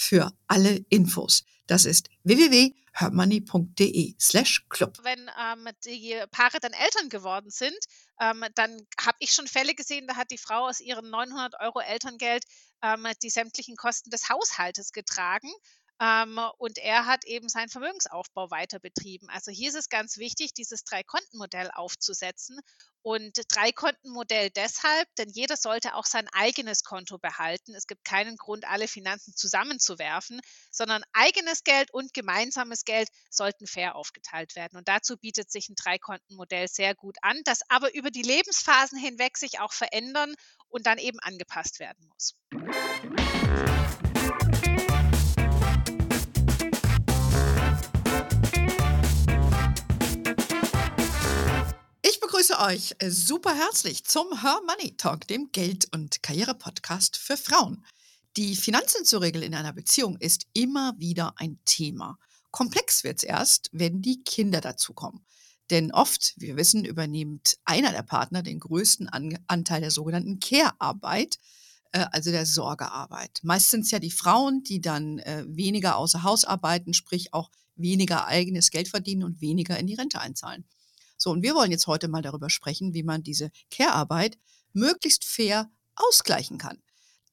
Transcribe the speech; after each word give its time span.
für 0.00 0.32
alle 0.46 0.82
Infos. 0.88 1.44
Das 1.66 1.84
ist 1.84 2.08
www.hermoney.de 2.24 4.14
slash 4.18 4.64
club. 4.70 4.98
Wenn 5.02 5.30
ähm, 5.38 5.68
die 5.84 6.18
Paare 6.30 6.58
dann 6.58 6.72
Eltern 6.72 7.10
geworden 7.10 7.50
sind, 7.50 7.76
ähm, 8.18 8.44
dann 8.54 8.86
habe 8.98 9.18
ich 9.20 9.32
schon 9.32 9.46
Fälle 9.46 9.74
gesehen, 9.74 10.06
da 10.06 10.16
hat 10.16 10.30
die 10.30 10.38
Frau 10.38 10.68
aus 10.68 10.80
ihrem 10.80 11.10
900 11.10 11.60
Euro 11.60 11.80
Elterngeld 11.80 12.44
ähm, 12.82 13.06
die 13.22 13.28
sämtlichen 13.28 13.76
Kosten 13.76 14.08
des 14.08 14.30
Haushaltes 14.30 14.92
getragen 14.92 15.50
und 16.56 16.78
er 16.78 17.04
hat 17.04 17.26
eben 17.26 17.50
seinen 17.50 17.68
Vermögensaufbau 17.68 18.50
weiter 18.50 18.78
betrieben. 18.78 19.28
Also 19.28 19.50
hier 19.50 19.68
ist 19.68 19.74
es 19.74 19.90
ganz 19.90 20.16
wichtig, 20.16 20.54
dieses 20.54 20.82
Drei-Konten-Modell 20.84 21.70
aufzusetzen. 21.74 22.58
Und 23.02 23.38
Drei-Konten-Modell 23.48 24.48
deshalb, 24.50 25.08
denn 25.18 25.28
jeder 25.28 25.58
sollte 25.58 25.94
auch 25.94 26.06
sein 26.06 26.26
eigenes 26.32 26.84
Konto 26.84 27.18
behalten. 27.18 27.74
Es 27.74 27.86
gibt 27.86 28.02
keinen 28.04 28.36
Grund, 28.38 28.66
alle 28.66 28.88
Finanzen 28.88 29.34
zusammenzuwerfen, 29.36 30.40
sondern 30.70 31.02
eigenes 31.12 31.64
Geld 31.64 31.92
und 31.92 32.14
gemeinsames 32.14 32.86
Geld 32.86 33.08
sollten 33.28 33.66
fair 33.66 33.94
aufgeteilt 33.94 34.56
werden. 34.56 34.78
Und 34.78 34.88
dazu 34.88 35.18
bietet 35.18 35.50
sich 35.50 35.68
ein 35.68 35.76
Drei-Konten-Modell 35.76 36.68
sehr 36.68 36.94
gut 36.94 37.18
an, 37.20 37.42
das 37.44 37.60
aber 37.68 37.94
über 37.94 38.10
die 38.10 38.22
Lebensphasen 38.22 38.98
hinweg 38.98 39.36
sich 39.36 39.60
auch 39.60 39.74
verändern 39.74 40.34
und 40.68 40.86
dann 40.86 40.96
eben 40.96 41.20
angepasst 41.20 41.78
werden 41.78 42.08
muss. 42.08 42.36
Begrüße 52.40 52.58
euch 52.58 52.94
super 53.06 53.54
herzlich 53.54 54.04
zum 54.04 54.40
Her 54.40 54.60
Money 54.66 54.96
Talk, 54.96 55.26
dem 55.26 55.52
Geld- 55.52 55.88
und 55.92 56.22
Karriere-Podcast 56.22 57.18
für 57.18 57.36
Frauen. 57.36 57.84
Die 58.38 58.56
Finanzen 58.56 59.04
zu 59.04 59.18
regeln 59.18 59.44
in 59.44 59.54
einer 59.54 59.74
Beziehung 59.74 60.16
ist 60.16 60.46
immer 60.54 60.94
wieder 60.96 61.34
ein 61.36 61.58
Thema. 61.66 62.18
Komplex 62.50 63.04
wird 63.04 63.18
es 63.18 63.24
erst, 63.24 63.68
wenn 63.72 64.00
die 64.00 64.24
Kinder 64.24 64.62
dazukommen. 64.62 65.26
Denn 65.68 65.92
oft, 65.92 66.32
wir 66.38 66.56
wissen, 66.56 66.86
übernimmt 66.86 67.58
einer 67.66 67.92
der 67.92 68.04
Partner 68.04 68.42
den 68.42 68.58
größten 68.58 69.10
An 69.10 69.38
Anteil 69.46 69.82
der 69.82 69.90
sogenannten 69.90 70.40
Care-Arbeit, 70.40 71.36
äh, 71.92 72.06
also 72.10 72.30
der 72.30 72.46
Sorgearbeit. 72.46 73.40
Meist 73.42 73.68
sind 73.68 73.82
es 73.82 73.90
ja 73.90 73.98
die 73.98 74.10
Frauen, 74.10 74.62
die 74.62 74.80
dann 74.80 75.18
äh, 75.18 75.44
weniger 75.46 75.98
außer 75.98 76.22
Haus 76.22 76.46
arbeiten, 76.46 76.94
sprich 76.94 77.34
auch 77.34 77.50
weniger 77.76 78.26
eigenes 78.26 78.70
Geld 78.70 78.88
verdienen 78.88 79.24
und 79.24 79.42
weniger 79.42 79.78
in 79.78 79.86
die 79.86 79.94
Rente 79.94 80.22
einzahlen. 80.22 80.64
So, 81.22 81.30
und 81.30 81.42
wir 81.42 81.54
wollen 81.54 81.70
jetzt 81.70 81.86
heute 81.86 82.08
mal 82.08 82.22
darüber 82.22 82.48
sprechen, 82.48 82.94
wie 82.94 83.02
man 83.02 83.22
diese 83.22 83.50
Care-Arbeit 83.70 84.38
möglichst 84.72 85.22
fair 85.24 85.70
ausgleichen 85.94 86.56
kann. 86.56 86.82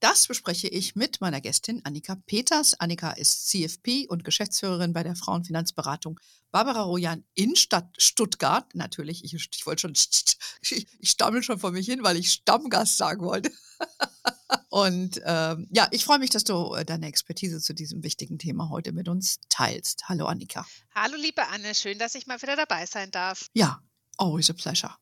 Das 0.00 0.28
bespreche 0.28 0.68
ich 0.68 0.94
mit 0.94 1.22
meiner 1.22 1.40
Gästin 1.40 1.84
Annika 1.84 2.16
Peters. 2.26 2.78
Annika 2.78 3.12
ist 3.12 3.48
CFP 3.48 4.06
und 4.06 4.24
Geschäftsführerin 4.24 4.92
bei 4.92 5.02
der 5.02 5.16
Frauenfinanzberatung 5.16 6.20
Barbara 6.52 6.82
Rojan 6.82 7.24
in 7.34 7.56
Stadt 7.56 7.90
Stuttgart. 7.96 8.72
Natürlich, 8.74 9.24
ich, 9.24 9.34
ich 9.34 9.66
wollte 9.66 9.80
schon, 9.80 9.94
ich, 9.94 10.86
ich 11.00 11.10
stammel 11.10 11.42
schon 11.42 11.58
vor 11.58 11.72
mich 11.72 11.86
hin, 11.86 12.02
weil 12.02 12.16
ich 12.18 12.30
Stammgast 12.30 12.98
sagen 12.98 13.24
wollte. 13.24 13.50
Und 14.68 15.20
ähm, 15.24 15.66
ja, 15.70 15.88
ich 15.90 16.04
freue 16.04 16.18
mich, 16.18 16.30
dass 16.30 16.44
du 16.44 16.74
äh, 16.74 16.84
deine 16.84 17.06
Expertise 17.06 17.60
zu 17.60 17.74
diesem 17.74 18.02
wichtigen 18.04 18.38
Thema 18.38 18.68
heute 18.70 18.92
mit 18.92 19.08
uns 19.08 19.40
teilst. 19.48 20.08
Hallo 20.08 20.26
Annika. 20.26 20.64
Hallo 20.94 21.16
liebe 21.16 21.46
Anne, 21.48 21.74
schön, 21.74 21.98
dass 21.98 22.14
ich 22.14 22.26
mal 22.26 22.40
wieder 22.40 22.54
dabei 22.54 22.86
sein 22.86 23.10
darf. 23.10 23.48
Ja, 23.54 23.82
always 24.18 24.50
a 24.50 24.52
pleasure. 24.52 24.94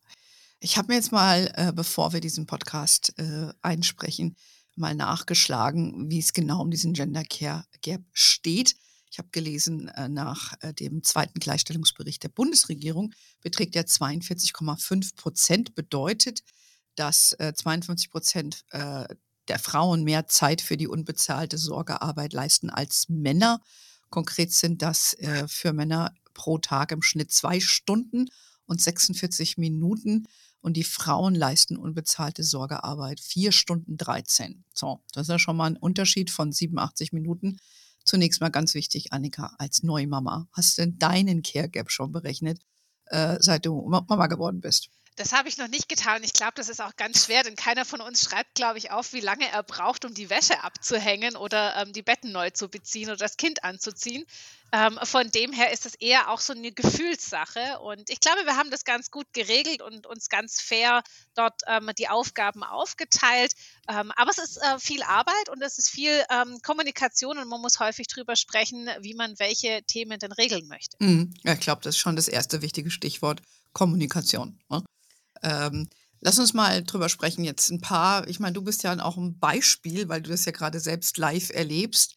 Ich 0.61 0.77
habe 0.79 0.89
mir 0.89 0.95
jetzt 0.95 1.13
mal, 1.13 1.53
äh, 1.55 1.73
bevor 1.73 2.13
wir 2.13 2.21
diesen 2.21 2.47
Podcast 2.47 3.13
äh, 3.19 3.53
einsprechen, 3.63 4.37
mal 4.75 4.95
nachgeschlagen, 4.95 6.11
wie 6.11 6.19
es 6.19 6.33
genau 6.33 6.61
um 6.61 6.71
diesen 6.71 6.93
Gender 6.93 7.25
Care 7.25 7.65
Gap 7.83 8.03
steht. 8.13 8.77
Ich 9.11 9.19
habe 9.19 9.29
gelesen, 9.33 9.89
äh, 9.89 10.09
nach 10.09 10.55
äh, 10.61 10.73
dem 10.73 11.03
zweiten 11.03 11.41
Gleichstellungsbericht 11.41 12.23
der 12.23 12.29
Bundesregierung 12.29 13.13
beträgt 13.43 13.77
er 13.77 13.85
42,5 13.85 15.17
Prozent, 15.17 15.75
bedeutet, 15.75 16.41
dass 16.95 17.37
52 17.39 18.11
Prozent 18.11 18.65
der 19.49 19.59
Frauen 19.59 20.05
mehr 20.05 20.27
Zeit 20.29 20.61
für 20.61 20.77
die 20.77 20.89
unbezahlte 20.89 21.59
Sorgearbeit 21.59 22.33
leisten 22.33 22.71
als 22.71 23.09
Männer. 23.09 23.61
Konkret 24.11 24.53
sind 24.53 24.83
das 24.83 25.15
äh, 25.15 25.47
für 25.49 25.73
Männer 25.73 26.15
pro 26.35 26.59
Tag 26.59 26.93
im 26.93 27.03
Schnitt 27.03 27.33
zwei 27.33 27.61
Stunden 27.61 28.29
und 28.67 28.81
46 28.81 29.59
Minuten. 29.59 30.27
Und 30.61 30.77
die 30.77 30.85
Frauen 30.85 31.35
leisten 31.35 31.77
unbezahlte 31.77 32.43
Sorgearbeit 32.43 33.21
vier 33.21 33.53
Stunden 33.53 33.97
13. 33.97 34.65
So, 34.75 35.01
das 35.13 35.23
ist 35.23 35.29
ja 35.29 35.39
schon 35.39 35.57
mal 35.57 35.67
ein 35.67 35.77
Unterschied 35.77 36.31
von 36.31 36.53
87 36.53 37.13
Minuten. 37.13 37.59
Zunächst 38.05 38.41
mal 38.41 38.51
ganz 38.51 38.75
wichtig, 38.75 39.13
Annika, 39.13 39.55
als 39.59 39.83
Neumama, 39.83 40.49
hast 40.53 40.79
du 40.79 40.83
denn 40.83 40.99
deinen 40.99 41.43
Care 41.43 41.69
Gap 41.69 41.91
schon 41.91 42.13
berechnet, 42.13 42.61
äh, 43.07 43.37
seit 43.41 43.67
du 43.67 43.83
Mama 43.89 44.27
geworden 44.27 44.61
bist? 44.61 44.91
Das 45.17 45.33
habe 45.33 45.49
ich 45.49 45.57
noch 45.57 45.69
nicht 45.69 45.89
getan. 45.89 46.23
Ich 46.23 46.35
glaube, 46.35 46.53
das 46.57 46.69
ist 46.69 46.81
auch 46.81 46.95
ganz 46.97 47.25
schwer, 47.25 47.43
denn 47.43 47.57
keiner 47.57 47.87
von 47.87 48.03
uns 48.03 48.23
schreibt, 48.23 48.55
glaube 48.55 48.77
ich, 48.79 48.91
auf, 48.91 49.15
wie 49.15 49.21
lange 49.21 49.51
er 49.51 49.63
braucht, 49.63 50.05
um 50.05 50.13
die 50.13 50.29
Wäsche 50.29 50.63
abzuhängen 50.63 51.37
oder 51.37 51.75
ähm, 51.77 51.95
die 51.95 52.03
Betten 52.03 52.33
neu 52.33 52.51
zu 52.51 52.69
beziehen 52.69 53.09
oder 53.09 53.17
das 53.17 53.39
Kind 53.39 53.65
anzuziehen. 53.65 54.27
Ähm, 54.73 54.99
von 55.05 55.31
dem 55.31 55.53
her 55.53 55.73
ist 55.73 55.87
das 55.87 55.95
eher 55.95 56.31
auch 56.31 56.41
so 56.41 56.53
eine 56.53 56.71
Gefühlssache. 56.71 57.79
Und 57.81 58.11
ich 58.11 58.21
glaube, 58.21 58.45
wir 58.45 58.57
haben 58.57 58.71
das 58.71 58.85
ganz 58.85 59.11
gut 59.11 59.27
geregelt 59.33 59.81
und 59.81 60.07
uns 60.07 60.29
ganz 60.29 60.61
fair 60.61 61.03
dort 61.35 61.63
ähm, 61.67 61.91
die 61.99 62.09
Aufgaben 62.09 62.63
aufgeteilt. 62.63 63.53
Ähm, 63.89 64.13
aber 64.17 64.31
es 64.31 64.39
ist 64.39 64.59
äh, 64.59 64.79
viel 64.79 65.03
Arbeit 65.03 65.49
und 65.51 65.63
es 65.63 65.79
ist 65.79 65.89
viel 65.89 66.23
ähm, 66.31 66.61
Kommunikation 66.63 67.39
und 67.39 67.49
man 67.49 67.63
muss 67.63 67.81
häufig 67.81 68.07
darüber 68.09 68.37
sprechen, 68.37 68.91
wie 69.01 69.15
man 69.15 69.39
welche 69.39 69.83
Themen 69.85 70.19
denn 70.19 70.33
regeln 70.33 70.67
möchte. 70.69 70.97
Mhm. 71.01 71.33
Ich 71.43 71.61
glaube, 71.61 71.81
das 71.83 71.95
ist 71.95 72.01
schon 72.01 72.17
das 72.17 72.29
erste 72.29 72.61
wichtige 72.61 72.91
Stichwort. 72.91 73.41
Kommunikation. 73.73 74.59
Ne? 74.71 74.83
Ähm, 75.43 75.89
lass 76.21 76.39
uns 76.39 76.55
mal 76.55 76.83
drüber 76.85 77.09
sprechen 77.09 77.45
jetzt 77.45 77.71
ein 77.71 77.81
paar. 77.81 78.27
Ich 78.29 78.41
meine, 78.41 78.55
du 78.55 78.63
bist 78.63 78.83
ja 78.83 78.99
auch 79.03 79.17
ein 79.17 79.39
Beispiel, 79.39 80.09
weil 80.09 80.23
du 80.23 80.31
das 80.31 80.45
ja 80.45 80.53
gerade 80.53 80.81
selbst 80.81 81.19
live 81.19 81.51
erlebst. 81.51 82.17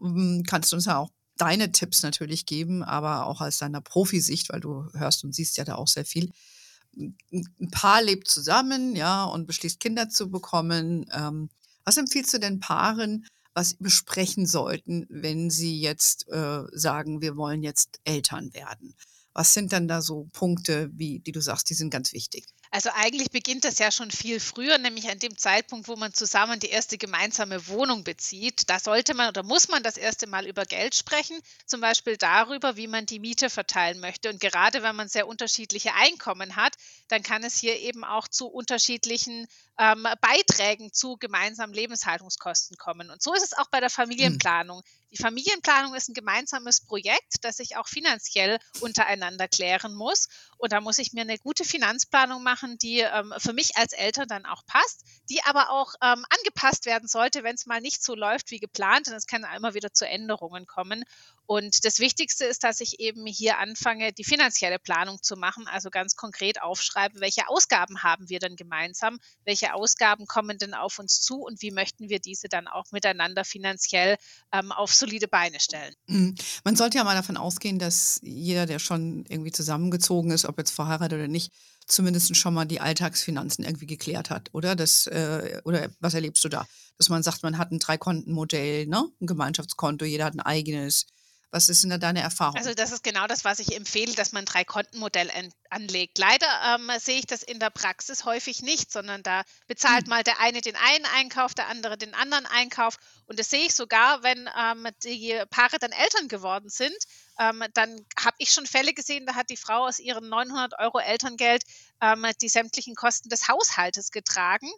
Hm, 0.00 0.42
kannst 0.46 0.72
du 0.72 0.76
uns 0.76 0.86
ja 0.86 0.98
auch 0.98 1.10
deine 1.36 1.72
Tipps 1.72 2.02
natürlich 2.02 2.46
geben, 2.46 2.82
aber 2.82 3.26
auch 3.26 3.40
aus 3.40 3.58
deiner 3.58 3.80
Profisicht, 3.80 4.50
weil 4.50 4.60
du 4.60 4.88
hörst 4.94 5.24
und 5.24 5.34
siehst 5.34 5.56
ja 5.56 5.64
da 5.64 5.74
auch 5.76 5.88
sehr 5.88 6.04
viel. 6.04 6.30
Ein 6.96 7.70
Paar 7.72 8.02
lebt 8.02 8.28
zusammen, 8.28 8.94
ja, 8.94 9.24
und 9.24 9.46
beschließt 9.46 9.80
Kinder 9.80 10.08
zu 10.08 10.30
bekommen. 10.30 11.06
Ähm, 11.12 11.50
was 11.84 11.96
empfiehlst 11.96 12.32
du 12.34 12.38
denn 12.38 12.60
Paaren, 12.60 13.26
was 13.52 13.70
sie 13.70 13.76
besprechen 13.80 14.46
sollten, 14.46 15.06
wenn 15.08 15.50
sie 15.50 15.80
jetzt 15.80 16.28
äh, 16.28 16.62
sagen, 16.72 17.20
wir 17.20 17.36
wollen 17.36 17.62
jetzt 17.62 18.00
Eltern 18.04 18.54
werden? 18.54 18.94
Was 19.34 19.52
sind 19.52 19.72
dann 19.72 19.88
da 19.88 20.00
so 20.00 20.28
Punkte, 20.32 20.88
wie, 20.92 21.18
die 21.18 21.32
du 21.32 21.40
sagst, 21.40 21.68
die 21.68 21.74
sind 21.74 21.90
ganz 21.90 22.12
wichtig? 22.12 22.46
Also 22.70 22.90
eigentlich 22.92 23.30
beginnt 23.30 23.64
das 23.64 23.78
ja 23.78 23.92
schon 23.92 24.10
viel 24.10 24.40
früher, 24.40 24.78
nämlich 24.78 25.08
an 25.08 25.20
dem 25.20 25.38
Zeitpunkt, 25.38 25.86
wo 25.86 25.94
man 25.94 26.12
zusammen 26.12 26.58
die 26.58 26.70
erste 26.70 26.98
gemeinsame 26.98 27.68
Wohnung 27.68 28.02
bezieht. 28.02 28.68
Da 28.68 28.80
sollte 28.80 29.14
man 29.14 29.28
oder 29.28 29.44
muss 29.44 29.68
man 29.68 29.84
das 29.84 29.96
erste 29.96 30.26
Mal 30.26 30.46
über 30.46 30.64
Geld 30.64 30.96
sprechen, 30.96 31.38
zum 31.66 31.80
Beispiel 31.80 32.16
darüber, 32.16 32.76
wie 32.76 32.88
man 32.88 33.06
die 33.06 33.20
Miete 33.20 33.48
verteilen 33.48 34.00
möchte. 34.00 34.28
Und 34.28 34.40
gerade 34.40 34.82
wenn 34.82 34.96
man 34.96 35.08
sehr 35.08 35.28
unterschiedliche 35.28 35.94
Einkommen 35.94 36.56
hat, 36.56 36.74
dann 37.06 37.22
kann 37.22 37.44
es 37.44 37.60
hier 37.60 37.78
eben 37.78 38.02
auch 38.02 38.26
zu 38.26 38.46
unterschiedlichen 38.46 39.46
ähm, 39.78 40.06
Beiträgen 40.20 40.92
zu 40.92 41.16
gemeinsamen 41.16 41.74
Lebenshaltungskosten 41.74 42.76
kommen. 42.76 43.10
Und 43.10 43.22
so 43.22 43.34
ist 43.34 43.44
es 43.44 43.52
auch 43.52 43.68
bei 43.70 43.78
der 43.80 43.88
hm. 43.88 43.94
Familienplanung. 43.94 44.82
Die 45.16 45.22
Familienplanung 45.22 45.94
ist 45.94 46.08
ein 46.08 46.14
gemeinsames 46.14 46.80
Projekt, 46.80 47.36
das 47.42 47.60
ich 47.60 47.76
auch 47.76 47.86
finanziell 47.86 48.58
untereinander 48.80 49.46
klären 49.46 49.94
muss. 49.94 50.28
Und 50.58 50.72
da 50.72 50.80
muss 50.80 50.98
ich 50.98 51.12
mir 51.12 51.20
eine 51.20 51.38
gute 51.38 51.64
Finanzplanung 51.64 52.42
machen 52.42 52.78
die 52.78 53.00
ähm, 53.00 53.32
für 53.38 53.52
mich 53.52 53.76
als 53.76 53.92
Eltern 53.92 54.26
dann 54.28 54.46
auch 54.46 54.66
passt, 54.66 55.04
die 55.30 55.42
aber 55.44 55.70
auch 55.70 55.94
ähm, 56.02 56.24
angepasst 56.28 56.86
werden 56.86 57.08
sollte, 57.08 57.44
wenn 57.44 57.54
es 57.54 57.66
mal 57.66 57.80
nicht 57.80 58.02
so 58.02 58.14
läuft 58.14 58.50
wie 58.50 58.58
geplant. 58.58 59.08
Und 59.08 59.14
es 59.14 59.26
kann 59.26 59.46
immer 59.56 59.74
wieder 59.74 59.92
zu 59.92 60.06
Änderungen 60.06 60.66
kommen. 60.66 61.04
Und 61.46 61.84
das 61.84 61.98
Wichtigste 61.98 62.44
ist, 62.44 62.64
dass 62.64 62.80
ich 62.80 63.00
eben 63.00 63.26
hier 63.26 63.58
anfange, 63.58 64.12
die 64.12 64.24
finanzielle 64.24 64.78
Planung 64.78 65.22
zu 65.22 65.36
machen, 65.36 65.66
also 65.66 65.90
ganz 65.90 66.16
konkret 66.16 66.62
aufschreibe, 66.62 67.20
welche 67.20 67.48
Ausgaben 67.48 68.02
haben 68.02 68.28
wir 68.28 68.38
denn 68.38 68.56
gemeinsam, 68.56 69.18
welche 69.44 69.74
Ausgaben 69.74 70.26
kommen 70.26 70.58
denn 70.58 70.74
auf 70.74 70.98
uns 70.98 71.20
zu 71.20 71.42
und 71.42 71.60
wie 71.60 71.70
möchten 71.70 72.08
wir 72.08 72.18
diese 72.18 72.48
dann 72.48 72.66
auch 72.66 72.92
miteinander 72.92 73.44
finanziell 73.44 74.16
ähm, 74.52 74.72
auf 74.72 74.94
solide 74.94 75.28
Beine 75.28 75.60
stellen. 75.60 75.94
Mhm. 76.06 76.34
Man 76.64 76.76
sollte 76.76 76.98
ja 76.98 77.04
mal 77.04 77.14
davon 77.14 77.36
ausgehen, 77.36 77.78
dass 77.78 78.20
jeder, 78.22 78.66
der 78.66 78.78
schon 78.78 79.26
irgendwie 79.28 79.52
zusammengezogen 79.52 80.30
ist, 80.30 80.46
ob 80.46 80.58
jetzt 80.58 80.70
verheiratet 80.70 81.18
oder 81.18 81.28
nicht, 81.28 81.52
zumindest 81.86 82.34
schon 82.36 82.54
mal 82.54 82.64
die 82.64 82.80
Alltagsfinanzen 82.80 83.64
irgendwie 83.64 83.86
geklärt 83.86 84.30
hat, 84.30 84.48
oder? 84.52 84.74
Das, 84.74 85.06
äh, 85.06 85.60
oder 85.64 85.90
was 86.00 86.14
erlebst 86.14 86.42
du 86.44 86.48
da? 86.48 86.66
Dass 86.96 87.08
man 87.08 87.22
sagt, 87.22 87.42
man 87.42 87.58
hat 87.58 87.72
ein 87.72 87.78
Dreikontenmodell, 87.78 88.86
ne? 88.86 89.04
ein 89.20 89.26
Gemeinschaftskonto, 89.26 90.04
jeder 90.04 90.24
hat 90.24 90.34
ein 90.34 90.40
eigenes 90.40 91.06
was 91.54 91.68
ist 91.68 91.84
denn 91.84 91.90
da 91.90 91.98
deine 91.98 92.20
Erfahrung? 92.20 92.56
Also 92.56 92.74
das 92.74 92.90
ist 92.90 93.04
genau 93.04 93.28
das, 93.28 93.44
was 93.44 93.60
ich 93.60 93.76
empfehle, 93.76 94.12
dass 94.14 94.32
man 94.32 94.42
ein 94.42 94.46
Drei-Konten-Modell 94.46 95.30
anlegt. 95.70 96.18
Leider 96.18 96.46
ähm, 96.66 96.90
sehe 96.98 97.20
ich 97.20 97.26
das 97.26 97.44
in 97.44 97.60
der 97.60 97.70
Praxis 97.70 98.24
häufig 98.24 98.62
nicht, 98.62 98.90
sondern 98.90 99.22
da 99.22 99.44
bezahlt 99.68 100.02
hm. 100.02 100.08
mal 100.08 100.24
der 100.24 100.40
eine 100.40 100.60
den 100.62 100.74
einen 100.74 101.04
Einkauf, 101.14 101.54
der 101.54 101.68
andere 101.68 101.96
den 101.96 102.12
anderen 102.12 102.46
Einkauf. 102.46 102.96
Und 103.26 103.38
das 103.38 103.50
sehe 103.50 103.66
ich 103.66 103.74
sogar, 103.74 104.24
wenn 104.24 104.50
ähm, 104.58 104.88
die 105.04 105.40
Paare 105.48 105.78
dann 105.78 105.92
Eltern 105.92 106.26
geworden 106.26 106.70
sind. 106.70 106.96
Ähm, 107.38 107.62
dann 107.74 108.04
habe 108.18 108.36
ich 108.38 108.50
schon 108.50 108.66
Fälle 108.66 108.92
gesehen, 108.92 109.24
da 109.24 109.36
hat 109.36 109.48
die 109.48 109.56
Frau 109.56 109.86
aus 109.86 110.00
ihrem 110.00 110.28
900 110.28 110.80
Euro 110.80 110.98
Elterngeld 110.98 111.62
ähm, 112.00 112.26
die 112.42 112.48
sämtlichen 112.48 112.96
Kosten 112.96 113.28
des 113.28 113.46
Haushaltes 113.46 114.10
getragen. 114.10 114.68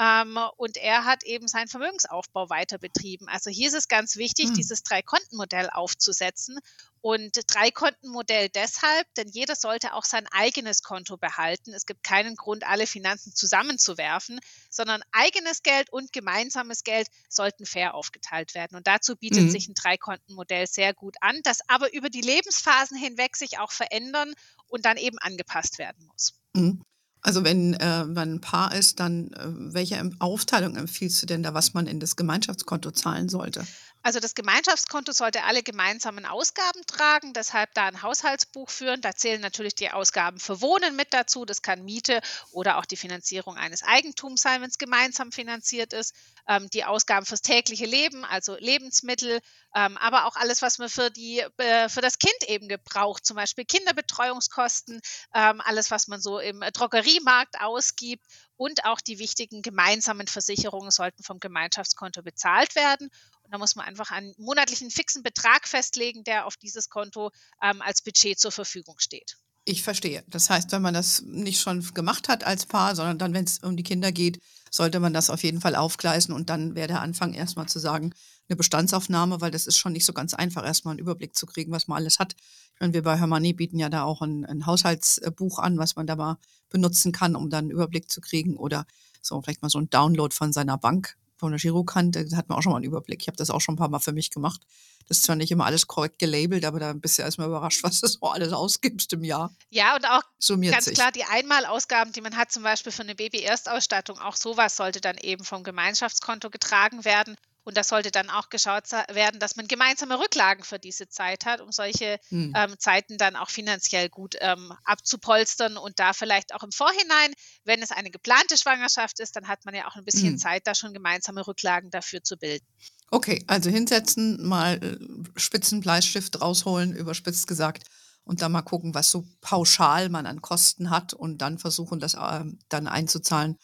Ähm, 0.00 0.38
und 0.56 0.76
er 0.76 1.04
hat 1.04 1.22
eben 1.22 1.46
seinen 1.46 1.68
Vermögensaufbau 1.68 2.50
weiter 2.50 2.78
betrieben. 2.78 3.28
Also 3.28 3.50
hier 3.50 3.68
ist 3.68 3.74
es 3.74 3.88
ganz 3.88 4.16
wichtig, 4.16 4.48
hm. 4.48 4.54
dieses 4.54 4.82
Drei-Konten-Modell 4.82 5.70
aufzusetzen. 5.70 6.58
Und 7.00 7.38
Drei-Konten-Modell 7.48 8.48
deshalb, 8.48 9.06
denn 9.14 9.28
jeder 9.28 9.54
sollte 9.54 9.92
auch 9.92 10.04
sein 10.04 10.26
eigenes 10.32 10.82
Konto 10.82 11.18
behalten. 11.18 11.74
Es 11.74 11.84
gibt 11.84 12.02
keinen 12.02 12.34
Grund, 12.34 12.64
alle 12.64 12.86
Finanzen 12.86 13.34
zusammenzuwerfen, 13.34 14.40
sondern 14.70 15.02
eigenes 15.12 15.62
Geld 15.62 15.90
und 15.90 16.12
gemeinsames 16.12 16.82
Geld 16.82 17.08
sollten 17.28 17.66
fair 17.66 17.94
aufgeteilt 17.94 18.54
werden. 18.54 18.76
Und 18.76 18.86
dazu 18.86 19.16
bietet 19.16 19.44
mhm. 19.44 19.50
sich 19.50 19.68
ein 19.68 19.74
Drei-Konten-Modell 19.74 20.66
sehr 20.66 20.94
gut 20.94 21.16
an, 21.20 21.38
das 21.44 21.58
aber 21.68 21.92
über 21.92 22.08
die 22.08 22.22
Lebensphasen 22.22 22.96
hinweg 22.96 23.36
sich 23.36 23.58
auch 23.58 23.70
verändern 23.70 24.32
und 24.66 24.86
dann 24.86 24.96
eben 24.96 25.18
angepasst 25.18 25.78
werden 25.78 26.06
muss. 26.06 26.40
Mhm. 26.54 26.82
Also 27.24 27.42
wenn 27.42 27.72
äh, 27.74 28.04
man 28.04 28.34
ein 28.34 28.40
Paar 28.40 28.74
ist, 28.74 29.00
dann 29.00 29.32
äh, 29.32 29.46
welche 29.46 30.10
Aufteilung 30.18 30.76
empfiehlst 30.76 31.22
du 31.22 31.26
denn 31.26 31.42
da, 31.42 31.54
was 31.54 31.72
man 31.72 31.86
in 31.86 31.98
das 31.98 32.16
Gemeinschaftskonto 32.16 32.90
zahlen 32.90 33.30
sollte? 33.30 33.64
Also 34.06 34.20
das 34.20 34.34
Gemeinschaftskonto 34.34 35.12
sollte 35.12 35.44
alle 35.44 35.62
gemeinsamen 35.62 36.26
Ausgaben 36.26 36.84
tragen, 36.86 37.32
deshalb 37.32 37.72
da 37.72 37.86
ein 37.86 38.02
Haushaltsbuch 38.02 38.68
führen. 38.68 39.00
Da 39.00 39.16
zählen 39.16 39.40
natürlich 39.40 39.74
die 39.74 39.90
Ausgaben 39.90 40.38
für 40.38 40.60
Wohnen 40.60 40.94
mit 40.94 41.14
dazu. 41.14 41.46
Das 41.46 41.62
kann 41.62 41.82
Miete 41.86 42.20
oder 42.50 42.76
auch 42.76 42.84
die 42.84 42.98
Finanzierung 42.98 43.56
eines 43.56 43.82
Eigentums 43.82 44.42
sein, 44.42 44.60
wenn 44.60 44.68
es 44.68 44.76
gemeinsam 44.76 45.32
finanziert 45.32 45.94
ist. 45.94 46.14
Ähm, 46.46 46.68
die 46.68 46.84
Ausgaben 46.84 47.24
fürs 47.24 47.40
tägliche 47.40 47.86
Leben, 47.86 48.26
also 48.26 48.56
Lebensmittel, 48.56 49.40
ähm, 49.74 49.96
aber 49.96 50.26
auch 50.26 50.36
alles, 50.36 50.60
was 50.60 50.76
man 50.76 50.90
für, 50.90 51.10
die, 51.10 51.38
äh, 51.56 51.88
für 51.88 52.02
das 52.02 52.18
Kind 52.18 52.46
eben 52.46 52.68
gebraucht, 52.68 53.24
zum 53.24 53.36
Beispiel 53.36 53.64
Kinderbetreuungskosten, 53.64 55.00
ähm, 55.34 55.62
alles, 55.62 55.90
was 55.90 56.08
man 56.08 56.20
so 56.20 56.40
im 56.40 56.60
Drogeriemarkt 56.60 57.58
ausgibt 57.58 58.26
und 58.56 58.84
auch 58.84 59.00
die 59.00 59.18
wichtigen 59.18 59.62
gemeinsamen 59.62 60.26
Versicherungen 60.26 60.90
sollten 60.90 61.22
vom 61.22 61.40
Gemeinschaftskonto 61.40 62.22
bezahlt 62.22 62.76
werden. 62.76 63.10
Und 63.44 63.52
da 63.52 63.58
muss 63.58 63.76
man 63.76 63.86
einfach 63.86 64.10
einen 64.10 64.34
monatlichen 64.38 64.90
fixen 64.90 65.22
Betrag 65.22 65.68
festlegen, 65.68 66.24
der 66.24 66.46
auf 66.46 66.56
dieses 66.56 66.88
Konto 66.88 67.30
ähm, 67.62 67.82
als 67.82 68.02
Budget 68.02 68.38
zur 68.38 68.52
Verfügung 68.52 68.98
steht. 68.98 69.36
Ich 69.66 69.82
verstehe. 69.82 70.24
Das 70.28 70.50
heißt, 70.50 70.72
wenn 70.72 70.82
man 70.82 70.92
das 70.92 71.22
nicht 71.22 71.60
schon 71.60 71.82
gemacht 71.94 72.28
hat 72.28 72.44
als 72.44 72.66
Paar, 72.66 72.94
sondern 72.94 73.18
dann, 73.18 73.32
wenn 73.32 73.44
es 73.44 73.60
um 73.60 73.76
die 73.76 73.82
Kinder 73.82 74.12
geht, 74.12 74.40
sollte 74.70 75.00
man 75.00 75.14
das 75.14 75.30
auf 75.30 75.42
jeden 75.42 75.60
Fall 75.60 75.74
aufgleisen 75.74 76.34
und 76.34 76.50
dann 76.50 76.74
wäre 76.74 76.88
der 76.88 77.00
Anfang 77.00 77.32
erstmal 77.32 77.66
zu 77.66 77.78
sagen, 77.78 78.12
eine 78.48 78.56
Bestandsaufnahme, 78.56 79.40
weil 79.40 79.50
das 79.50 79.66
ist 79.66 79.78
schon 79.78 79.92
nicht 79.92 80.04
so 80.04 80.12
ganz 80.12 80.34
einfach, 80.34 80.66
erstmal 80.66 80.92
einen 80.92 80.98
Überblick 80.98 81.34
zu 81.34 81.46
kriegen, 81.46 81.72
was 81.72 81.88
man 81.88 81.96
alles 81.96 82.18
hat. 82.18 82.34
Ich 82.74 82.80
meine, 82.80 82.92
wir 82.92 83.02
bei 83.02 83.16
Hermanni 83.16 83.54
bieten 83.54 83.78
ja 83.78 83.88
da 83.88 84.02
auch 84.02 84.20
ein, 84.20 84.44
ein 84.44 84.66
Haushaltsbuch 84.66 85.58
an, 85.58 85.78
was 85.78 85.96
man 85.96 86.06
da 86.06 86.16
mal 86.16 86.38
benutzen 86.68 87.12
kann, 87.12 87.36
um 87.36 87.48
dann 87.48 87.64
einen 87.64 87.70
Überblick 87.70 88.10
zu 88.10 88.20
kriegen 88.20 88.56
oder 88.56 88.84
so 89.22 89.40
vielleicht 89.40 89.62
mal 89.62 89.70
so 89.70 89.78
ein 89.78 89.88
Download 89.88 90.34
von 90.34 90.52
seiner 90.52 90.76
Bank 90.76 91.16
von 91.36 91.50
der 91.50 91.60
Girokante, 91.60 92.24
da 92.26 92.36
hat 92.36 92.48
man 92.48 92.58
auch 92.58 92.62
schon 92.62 92.72
mal 92.72 92.76
einen 92.76 92.86
Überblick. 92.86 93.22
Ich 93.22 93.28
habe 93.28 93.36
das 93.36 93.50
auch 93.50 93.60
schon 93.60 93.74
ein 93.74 93.78
paar 93.78 93.88
Mal 93.88 93.98
für 93.98 94.12
mich 94.12 94.30
gemacht. 94.30 94.60
Das 95.08 95.18
ist 95.18 95.24
zwar 95.24 95.36
nicht 95.36 95.50
immer 95.50 95.66
alles 95.66 95.86
korrekt 95.86 96.18
gelabelt, 96.18 96.64
aber 96.64 96.80
da 96.80 96.92
bist 96.92 97.18
du 97.18 97.22
erstmal 97.22 97.48
überrascht, 97.48 97.82
was 97.84 98.00
du 98.00 98.06
so 98.06 98.26
alles 98.26 98.52
ausgibst 98.52 99.12
im 99.12 99.24
Jahr. 99.24 99.54
Ja, 99.70 99.96
und 99.96 100.08
auch 100.08 100.22
Summiert 100.38 100.72
ganz 100.72 100.86
sich. 100.86 100.94
klar 100.94 101.12
die 101.12 101.24
Einmalausgaben, 101.24 102.12
die 102.12 102.20
man 102.20 102.36
hat, 102.36 102.52
zum 102.52 102.62
Beispiel 102.62 102.92
für 102.92 103.02
eine 103.02 103.14
Baby-Erstausstattung, 103.14 104.18
auch 104.18 104.36
sowas 104.36 104.76
sollte 104.76 105.00
dann 105.00 105.18
eben 105.18 105.44
vom 105.44 105.64
Gemeinschaftskonto 105.64 106.50
getragen 106.50 107.04
werden. 107.04 107.36
Und 107.64 107.76
das 107.76 107.88
sollte 107.88 108.10
dann 108.10 108.30
auch 108.30 108.50
geschaut 108.50 108.90
werden, 108.92 109.40
dass 109.40 109.56
man 109.56 109.66
gemeinsame 109.66 110.18
Rücklagen 110.18 110.64
für 110.64 110.78
diese 110.78 111.08
Zeit 111.08 111.46
hat, 111.46 111.60
um 111.60 111.72
solche 111.72 112.18
hm. 112.28 112.52
ähm, 112.54 112.74
Zeiten 112.78 113.16
dann 113.16 113.36
auch 113.36 113.50
finanziell 113.50 114.08
gut 114.08 114.36
ähm, 114.40 114.72
abzupolstern 114.84 115.76
und 115.76 115.98
da 115.98 116.12
vielleicht 116.12 116.54
auch 116.54 116.62
im 116.62 116.72
Vorhinein, 116.72 117.32
wenn 117.64 117.82
es 117.82 117.90
eine 117.90 118.10
geplante 118.10 118.58
Schwangerschaft 118.58 119.18
ist, 119.20 119.34
dann 119.36 119.48
hat 119.48 119.64
man 119.64 119.74
ja 119.74 119.88
auch 119.88 119.96
ein 119.96 120.04
bisschen 120.04 120.32
hm. 120.32 120.38
Zeit, 120.38 120.66
da 120.66 120.74
schon 120.74 120.92
gemeinsame 120.92 121.46
Rücklagen 121.46 121.90
dafür 121.90 122.22
zu 122.22 122.36
bilden. 122.36 122.66
Okay, 123.10 123.44
also 123.46 123.70
hinsetzen, 123.70 124.46
mal 124.46 124.82
äh, 124.82 124.98
Spitzenbleistift 125.38 126.40
rausholen, 126.40 126.94
überspitzt 126.94 127.46
gesagt, 127.46 127.84
und 128.24 128.42
dann 128.42 128.52
mal 128.52 128.62
gucken, 128.62 128.94
was 128.94 129.10
so 129.10 129.24
pauschal 129.40 130.08
man 130.08 130.26
an 130.26 130.40
Kosten 130.40 130.90
hat 130.90 131.12
und 131.12 131.38
dann 131.38 131.58
versuchen, 131.58 132.00
das 132.00 132.14
äh, 132.14 132.44
dann 132.68 132.88
einzuzahlen, 132.88 133.58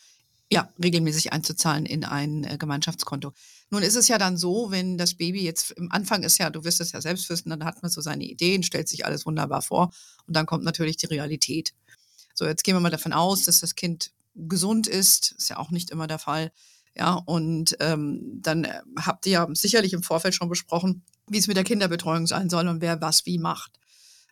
ja, 0.53 0.69
regelmäßig 0.83 1.33
einzuzahlen 1.33 1.87
in 1.87 2.05
ein 2.05 2.45
äh, 2.45 2.59
Gemeinschaftskonto. 2.59 3.33
Nun 3.71 3.83
ist 3.83 3.95
es 3.95 4.09
ja 4.09 4.19
dann 4.19 4.37
so, 4.37 4.71
wenn 4.71 4.99
das 4.99 5.15
Baby 5.15 5.45
jetzt 5.45 5.71
im 5.73 5.93
Anfang 5.93 6.25
ist 6.25 6.39
ja, 6.39 6.51
du 6.51 6.65
wirst 6.65 6.81
es 6.81 6.91
ja 6.91 7.01
selbst 7.01 7.31
wissen, 7.31 7.51
dann 7.51 7.65
hat 7.65 7.83
man 7.83 7.91
so 7.91 8.01
seine 8.01 8.25
Ideen, 8.25 8.65
stellt 8.65 8.89
sich 8.89 9.07
alles 9.07 9.27
wunderbar 9.27 9.63
vor 9.63 9.93
und 10.27 10.35
dann 10.35 10.47
kommt 10.47 10.65
natürlich 10.65 10.97
die 10.97 11.07
Realität. 11.07 11.73
So, 12.35 12.47
jetzt 12.47 12.65
gehen 12.65 12.75
wir 12.75 12.81
mal 12.81 12.91
davon 12.91 13.13
aus, 13.13 13.45
dass 13.45 13.61
das 13.61 13.77
Kind 13.77 14.13
gesund 14.35 14.89
ist, 14.89 15.33
ist 15.39 15.51
ja 15.51 15.59
auch 15.59 15.71
nicht 15.71 15.91
immer 15.91 16.09
der 16.09 16.19
Fall. 16.19 16.53
Ja, 16.97 17.15
und 17.15 17.77
ähm, 17.79 18.41
dann 18.43 18.65
äh, 18.65 18.81
habt 18.99 19.27
ihr 19.27 19.33
ja 19.33 19.49
sicherlich 19.53 19.93
im 19.93 20.03
Vorfeld 20.03 20.35
schon 20.35 20.49
besprochen, 20.49 21.05
wie 21.29 21.39
es 21.39 21.47
mit 21.47 21.57
der 21.57 21.65
Kinderbetreuung 21.65 22.27
sein 22.27 22.51
soll 22.51 22.67
und 22.67 22.81
wer 22.81 23.01
was 23.01 23.25
wie 23.27 23.39
macht. 23.39 23.80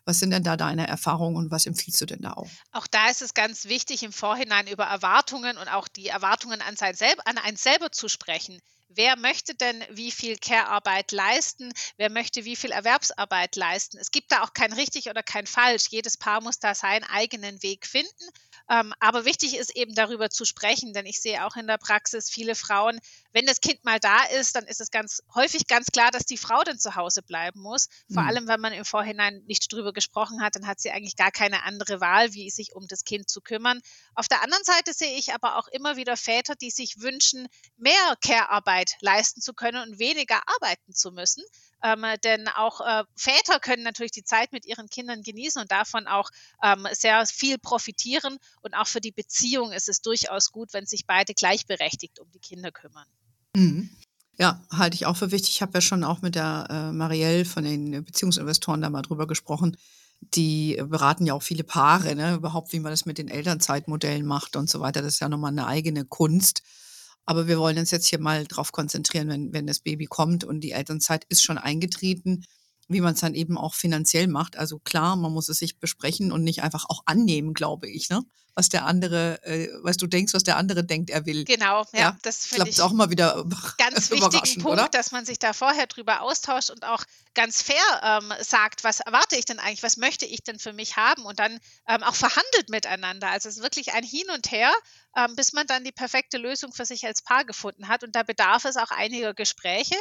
Was 0.09 0.17
sind 0.17 0.31
denn 0.31 0.43
da 0.43 0.57
deine 0.57 0.87
Erfahrungen 0.87 1.35
und 1.35 1.51
was 1.51 1.67
empfiehlst 1.67 2.01
du 2.01 2.07
denn 2.07 2.21
da 2.23 2.33
auch? 2.33 2.49
Auch 2.71 2.87
da 2.87 3.11
ist 3.11 3.21
es 3.21 3.35
ganz 3.35 3.65
wichtig, 3.65 4.01
im 4.01 4.11
Vorhinein 4.11 4.65
über 4.65 4.85
Erwartungen 4.85 5.55
und 5.55 5.67
auch 5.67 5.87
die 5.87 6.07
Erwartungen 6.07 6.61
an, 6.61 6.75
sein 6.75 6.95
selber, 6.95 7.21
an 7.27 7.37
einen 7.37 7.57
selber 7.57 7.91
zu 7.91 8.07
sprechen 8.07 8.59
wer 8.89 9.15
möchte 9.15 9.55
denn 9.55 9.83
wie 9.91 10.11
viel 10.11 10.37
Care-Arbeit 10.37 11.11
leisten, 11.11 11.71
wer 11.97 12.09
möchte 12.09 12.43
wie 12.43 12.55
viel 12.55 12.71
Erwerbsarbeit 12.71 13.55
leisten. 13.55 13.97
Es 13.97 14.11
gibt 14.11 14.31
da 14.31 14.41
auch 14.43 14.53
kein 14.53 14.73
richtig 14.73 15.09
oder 15.09 15.23
kein 15.23 15.45
falsch. 15.45 15.87
Jedes 15.89 16.17
Paar 16.17 16.41
muss 16.41 16.59
da 16.59 16.75
seinen 16.75 17.03
eigenen 17.03 17.61
Weg 17.61 17.85
finden. 17.85 18.29
Ähm, 18.69 18.93
aber 18.99 19.25
wichtig 19.25 19.57
ist 19.57 19.75
eben 19.75 19.95
darüber 19.95 20.29
zu 20.29 20.45
sprechen, 20.45 20.93
denn 20.93 21.05
ich 21.05 21.21
sehe 21.21 21.45
auch 21.45 21.55
in 21.55 21.67
der 21.67 21.77
Praxis 21.77 22.29
viele 22.29 22.55
Frauen, 22.55 22.99
wenn 23.31 23.45
das 23.45 23.61
Kind 23.61 23.83
mal 23.85 23.99
da 23.99 24.23
ist, 24.39 24.55
dann 24.55 24.65
ist 24.65 24.81
es 24.81 24.91
ganz 24.91 25.21
häufig 25.33 25.67
ganz 25.67 25.87
klar, 25.87 26.11
dass 26.11 26.25
die 26.25 26.37
Frau 26.37 26.63
dann 26.63 26.79
zu 26.79 26.95
Hause 26.95 27.21
bleiben 27.21 27.61
muss. 27.61 27.87
Vor 28.11 28.23
mhm. 28.23 28.29
allem, 28.29 28.47
wenn 28.47 28.59
man 28.59 28.73
im 28.73 28.85
Vorhinein 28.85 29.43
nicht 29.45 29.71
drüber 29.71 29.93
gesprochen 29.93 30.41
hat, 30.41 30.55
dann 30.55 30.67
hat 30.67 30.79
sie 30.79 30.91
eigentlich 30.91 31.15
gar 31.15 31.31
keine 31.31 31.63
andere 31.63 32.01
Wahl, 32.01 32.33
wie 32.33 32.49
sich 32.49 32.75
um 32.75 32.87
das 32.87 33.03
Kind 33.03 33.29
zu 33.29 33.41
kümmern. 33.41 33.81
Auf 34.15 34.27
der 34.27 34.43
anderen 34.43 34.63
Seite 34.63 34.93
sehe 34.93 35.17
ich 35.17 35.33
aber 35.33 35.57
auch 35.57 35.67
immer 35.67 35.95
wieder 35.95 36.17
Väter, 36.17 36.55
die 36.55 36.71
sich 36.71 37.01
wünschen, 37.01 37.47
mehr 37.77 38.15
Care-Arbeit 38.21 38.93
leisten 39.01 39.41
zu 39.41 39.53
können 39.53 39.89
und 39.89 39.99
weniger 39.99 40.41
arbeiten 40.47 40.93
zu 40.93 41.11
müssen. 41.11 41.43
Ähm, 41.81 42.05
denn 42.23 42.47
auch 42.49 42.81
äh, 42.81 43.03
Väter 43.15 43.59
können 43.59 43.83
natürlich 43.83 44.11
die 44.11 44.23
Zeit 44.23 44.51
mit 44.51 44.65
ihren 44.65 44.89
Kindern 44.89 45.23
genießen 45.23 45.61
und 45.61 45.71
davon 45.71 46.07
auch 46.07 46.29
ähm, 46.61 46.87
sehr 46.91 47.25
viel 47.25 47.57
profitieren. 47.57 48.37
Und 48.61 48.73
auch 48.73 48.87
für 48.87 49.01
die 49.01 49.11
Beziehung 49.11 49.71
ist 49.71 49.87
es 49.87 50.01
durchaus 50.01 50.51
gut, 50.51 50.73
wenn 50.73 50.85
sich 50.85 51.05
beide 51.05 51.33
gleichberechtigt 51.33 52.19
um 52.19 52.29
die 52.31 52.39
Kinder 52.39 52.71
kümmern. 52.71 53.07
Mhm. 53.55 53.89
Ja, 54.37 54.61
halte 54.71 54.95
ich 54.95 55.05
auch 55.05 55.17
für 55.17 55.31
wichtig. 55.31 55.51
Ich 55.51 55.61
habe 55.61 55.73
ja 55.73 55.81
schon 55.81 56.03
auch 56.03 56.21
mit 56.21 56.35
der 56.35 56.67
äh, 56.69 56.91
Marielle 56.93 57.45
von 57.45 57.63
den 57.63 58.03
Beziehungsinvestoren 58.05 58.81
da 58.81 58.89
mal 58.89 59.01
drüber 59.01 59.27
gesprochen. 59.27 59.75
Die 60.21 60.81
beraten 60.85 61.25
ja 61.25 61.33
auch 61.33 61.43
viele 61.43 61.63
Paare, 61.63 62.15
ne? 62.15 62.35
überhaupt, 62.35 62.71
wie 62.73 62.79
man 62.79 62.91
das 62.91 63.05
mit 63.05 63.17
den 63.17 63.27
Elternzeitmodellen 63.29 64.25
macht 64.25 64.55
und 64.55 64.69
so 64.69 64.79
weiter. 64.79 65.01
Das 65.01 65.15
ist 65.15 65.19
ja 65.19 65.29
nochmal 65.29 65.51
eine 65.51 65.67
eigene 65.67 66.05
Kunst. 66.05 66.61
Aber 67.25 67.47
wir 67.47 67.59
wollen 67.59 67.77
uns 67.77 67.91
jetzt 67.91 68.07
hier 68.07 68.19
mal 68.19 68.45
drauf 68.45 68.71
konzentrieren, 68.71 69.29
wenn, 69.29 69.53
wenn 69.53 69.67
das 69.67 69.79
Baby 69.79 70.05
kommt 70.07 70.43
und 70.43 70.61
die 70.61 70.71
Elternzeit 70.71 71.25
ist 71.29 71.43
schon 71.43 71.57
eingetreten, 71.57 72.43
wie 72.89 73.01
man 73.01 73.13
es 73.13 73.21
dann 73.21 73.35
eben 73.35 73.57
auch 73.57 73.75
finanziell 73.75 74.27
macht. 74.27 74.57
Also 74.57 74.79
klar, 74.79 75.15
man 75.15 75.31
muss 75.31 75.47
es 75.47 75.59
sich 75.59 75.79
besprechen 75.79 76.31
und 76.31 76.43
nicht 76.43 76.63
einfach 76.63 76.85
auch 76.89 77.03
annehmen, 77.05 77.53
glaube 77.53 77.87
ich. 77.87 78.09
Ne? 78.09 78.23
was 78.59 78.67
der 78.67 78.85
andere, 78.85 79.41
äh, 79.43 79.69
was 79.83 79.95
du 79.95 80.05
denkst, 80.05 80.33
was 80.33 80.43
der 80.43 80.57
andere 80.57 80.83
denkt, 80.83 81.09
er 81.09 81.25
will. 81.25 81.45
Genau, 81.45 81.85
ja, 81.93 81.99
Ja, 81.99 82.17
das 82.23 82.43
Ich 82.43 82.49
finde 82.49 82.65
ich 82.65 82.71
ist 82.71 82.81
auch 82.81 82.91
mal 82.91 83.09
wieder 83.09 83.45
ganz 83.77 84.11
wichtigen 84.11 84.61
Punkt, 84.61 84.79
oder? 84.79 84.89
dass 84.89 85.11
man 85.11 85.25
sich 85.25 85.39
da 85.39 85.53
vorher 85.53 85.87
drüber 85.87 86.21
austauscht 86.21 86.69
und 86.69 86.83
auch 86.83 87.05
ganz 87.33 87.61
fair 87.61 87.77
ähm, 88.03 88.33
sagt, 88.41 88.83
was 88.83 88.99
erwarte 88.99 89.37
ich 89.37 89.45
denn 89.45 89.59
eigentlich, 89.59 89.81
was 89.81 89.95
möchte 89.95 90.25
ich 90.25 90.43
denn 90.43 90.59
für 90.59 90.73
mich 90.73 90.97
haben 90.97 91.23
und 91.23 91.39
dann 91.39 91.57
ähm, 91.87 92.03
auch 92.03 92.15
verhandelt 92.15 92.69
miteinander. 92.69 93.29
Also 93.29 93.47
es 93.47 93.57
ist 93.57 93.63
wirklich 93.63 93.93
ein 93.93 94.03
Hin 94.03 94.29
und 94.33 94.51
Her, 94.51 94.73
ähm, 95.15 95.37
bis 95.37 95.53
man 95.53 95.65
dann 95.65 95.85
die 95.85 95.93
perfekte 95.93 96.37
Lösung 96.37 96.73
für 96.73 96.85
sich 96.85 97.05
als 97.05 97.21
Paar 97.21 97.45
gefunden 97.45 97.87
hat. 97.87 98.03
Und 98.03 98.13
da 98.13 98.23
bedarf 98.23 98.65
es 98.65 98.75
auch 98.75 98.91
einiger 98.91 99.33
Gespräche 99.33 99.95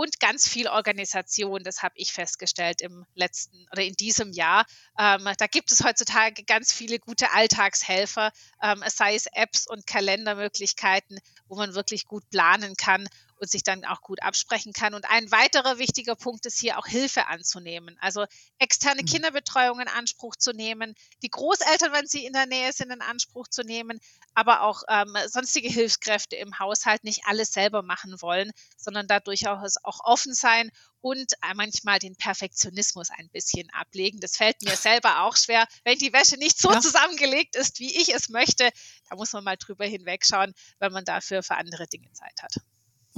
und 0.00 0.18
ganz 0.18 0.48
viel 0.48 0.66
Organisation. 0.66 1.62
Das 1.62 1.82
habe 1.82 1.92
ich 1.98 2.14
festgestellt 2.14 2.80
im 2.80 3.04
letzten 3.14 3.66
oder 3.70 3.82
in 3.82 3.92
diesem 3.92 4.32
Jahr. 4.32 4.64
Ähm, 4.98 5.28
da 5.36 5.46
gibt 5.46 5.70
es 5.72 5.84
heutzutage 5.84 6.42
ganz 6.44 6.72
viele 6.72 6.98
gute 6.98 7.30
Alltagshelfer, 7.32 8.32
ähm, 8.62 8.82
sei 8.86 9.14
es 9.14 9.26
Apps 9.26 9.66
und 9.68 9.86
Kalendermöglichkeiten, 9.86 11.18
wo 11.48 11.56
man 11.56 11.74
wirklich 11.74 12.06
gut 12.06 12.24
planen 12.30 12.76
kann 12.76 13.06
und 13.40 13.50
sich 13.50 13.62
dann 13.64 13.84
auch 13.84 14.02
gut 14.02 14.22
absprechen 14.22 14.72
kann. 14.72 14.94
Und 14.94 15.06
ein 15.10 15.30
weiterer 15.32 15.78
wichtiger 15.78 16.14
Punkt 16.14 16.46
ist 16.46 16.60
hier 16.60 16.78
auch 16.78 16.86
Hilfe 16.86 17.26
anzunehmen. 17.26 17.96
Also 18.00 18.26
externe 18.58 19.02
Mhm. 19.02 19.06
Kinderbetreuung 19.06 19.80
in 19.80 19.88
Anspruch 19.88 20.36
zu 20.36 20.52
nehmen, 20.52 20.94
die 21.22 21.30
Großeltern, 21.30 21.92
wenn 21.92 22.06
sie 22.06 22.24
in 22.26 22.32
der 22.34 22.46
Nähe 22.46 22.72
sind, 22.72 22.90
in 22.92 23.00
Anspruch 23.00 23.48
zu 23.48 23.62
nehmen, 23.62 23.98
aber 24.34 24.62
auch 24.62 24.82
ähm, 24.88 25.16
sonstige 25.26 25.68
Hilfskräfte 25.68 26.36
im 26.36 26.58
Haushalt 26.58 27.02
nicht 27.04 27.22
alles 27.26 27.52
selber 27.52 27.82
machen 27.82 28.20
wollen, 28.20 28.50
sondern 28.76 29.06
da 29.06 29.20
durchaus 29.20 29.76
auch 29.82 30.00
offen 30.04 30.34
sein 30.34 30.70
und 31.00 31.32
äh, 31.42 31.54
manchmal 31.54 31.98
den 31.98 32.16
Perfektionismus 32.16 33.08
ein 33.10 33.30
bisschen 33.30 33.70
ablegen. 33.70 34.20
Das 34.20 34.36
fällt 34.36 34.62
mir 34.62 34.76
selber 34.76 35.22
auch 35.22 35.36
schwer. 35.36 35.66
Wenn 35.84 35.98
die 35.98 36.12
Wäsche 36.12 36.36
nicht 36.36 36.58
so 36.58 36.74
Ja. 36.74 36.76
zusammengelegt 36.76 37.56
ist, 37.56 37.80
wie 37.80 37.96
ich 37.96 38.12
es 38.14 38.28
möchte, 38.28 38.70
da 39.08 39.16
muss 39.16 39.32
man 39.32 39.44
mal 39.44 39.56
drüber 39.56 39.86
hinwegschauen, 39.86 40.52
wenn 40.78 40.92
man 40.92 41.04
dafür 41.04 41.42
für 41.42 41.56
andere 41.56 41.86
Dinge 41.86 42.12
Zeit 42.12 42.42
hat. 42.42 42.54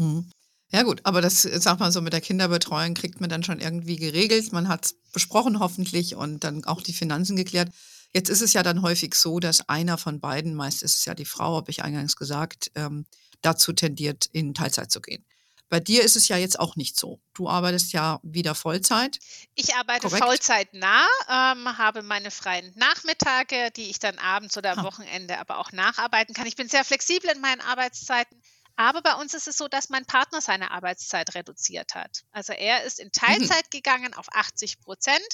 Mhm. 0.03 0.31
Ja 0.71 0.83
gut, 0.85 1.01
aber 1.05 1.21
das, 1.21 1.43
sag 1.43 1.81
mal 1.81 1.93
so, 1.93 2.01
mit 2.01 2.15
der 2.15 2.23
Kinderbetreuung 2.23 2.95
kriegt 2.95 3.21
man 3.21 3.29
dann 3.29 3.43
schon 3.45 3.61
irgendwie 3.61 3.97
geregelt. 3.97 4.53
Man 4.53 4.69
hat 4.69 4.87
es 4.87 4.95
besprochen 5.13 5.59
hoffentlich 5.61 6.15
und 6.15 6.45
dann 6.45 6.65
auch 6.65 6.81
die 6.81 6.95
Finanzen 6.95 7.37
geklärt. 7.37 7.69
Jetzt 8.15 8.31
ist 8.31 8.41
es 8.41 8.55
ja 8.55 8.63
dann 8.63 8.81
häufig 8.83 9.15
so, 9.15 9.39
dass 9.39 9.69
einer 9.69 9.99
von 9.99 10.19
beiden, 10.21 10.55
meist 10.55 10.83
ist 10.83 10.97
es 10.97 11.05
ja 11.05 11.15
die 11.15 11.27
Frau, 11.27 11.57
habe 11.57 11.71
ich 11.71 11.83
eingangs 11.83 12.17
gesagt, 12.17 12.71
ähm, 12.75 13.05
dazu 13.43 13.73
tendiert, 13.75 14.27
in 14.33 14.55
Teilzeit 14.55 14.91
zu 14.91 15.01
gehen. 15.03 15.25
Bei 15.69 15.81
dir 15.81 16.03
ist 16.05 16.17
es 16.17 16.29
ja 16.29 16.37
jetzt 16.37 16.61
auch 16.61 16.77
nicht 16.77 16.99
so. 16.99 17.21
Du 17.33 17.49
arbeitest 17.49 17.93
ja 17.95 18.21
wieder 18.23 18.55
Vollzeit. 18.55 19.19
Ich 19.55 19.75
arbeite 19.75 20.07
Korrekt. 20.09 20.23
vollzeitnah, 20.25 21.07
ähm, 21.29 21.79
habe 21.79 22.03
meine 22.03 22.31
freien 22.31 22.73
Nachmittage, 22.77 23.71
die 23.77 23.89
ich 23.91 23.99
dann 23.99 24.19
abends 24.19 24.57
oder 24.59 24.73
am 24.73 24.81
Ah. 24.81 24.85
Wochenende 24.85 25.39
aber 25.39 25.59
auch 25.59 25.73
nacharbeiten 25.73 26.35
kann. 26.35 26.47
Ich 26.47 26.57
bin 26.57 26.69
sehr 26.69 26.85
flexibel 26.85 27.31
in 27.31 27.41
meinen 27.41 27.61
Arbeitszeiten. 27.63 28.39
Aber 28.77 29.03
bei 29.03 29.15
uns 29.15 29.35
ist 29.35 29.49
es 29.49 29.57
so, 29.57 29.69
dass 29.69 29.89
mein 29.91 30.07
Partner 30.07 30.41
seine 30.41 30.71
Arbeitszeit 30.71 31.35
reduziert 31.35 31.95
hat. 31.95 32.23
Also 32.33 32.53
er 32.53 32.85
ist 32.85 32.99
in 33.01 33.09
Mhm. 33.09 33.13
Teilzeit 33.13 33.71
gegangen 33.71 34.15
auf 34.15 34.27
80 34.33 34.81
Prozent 34.81 35.27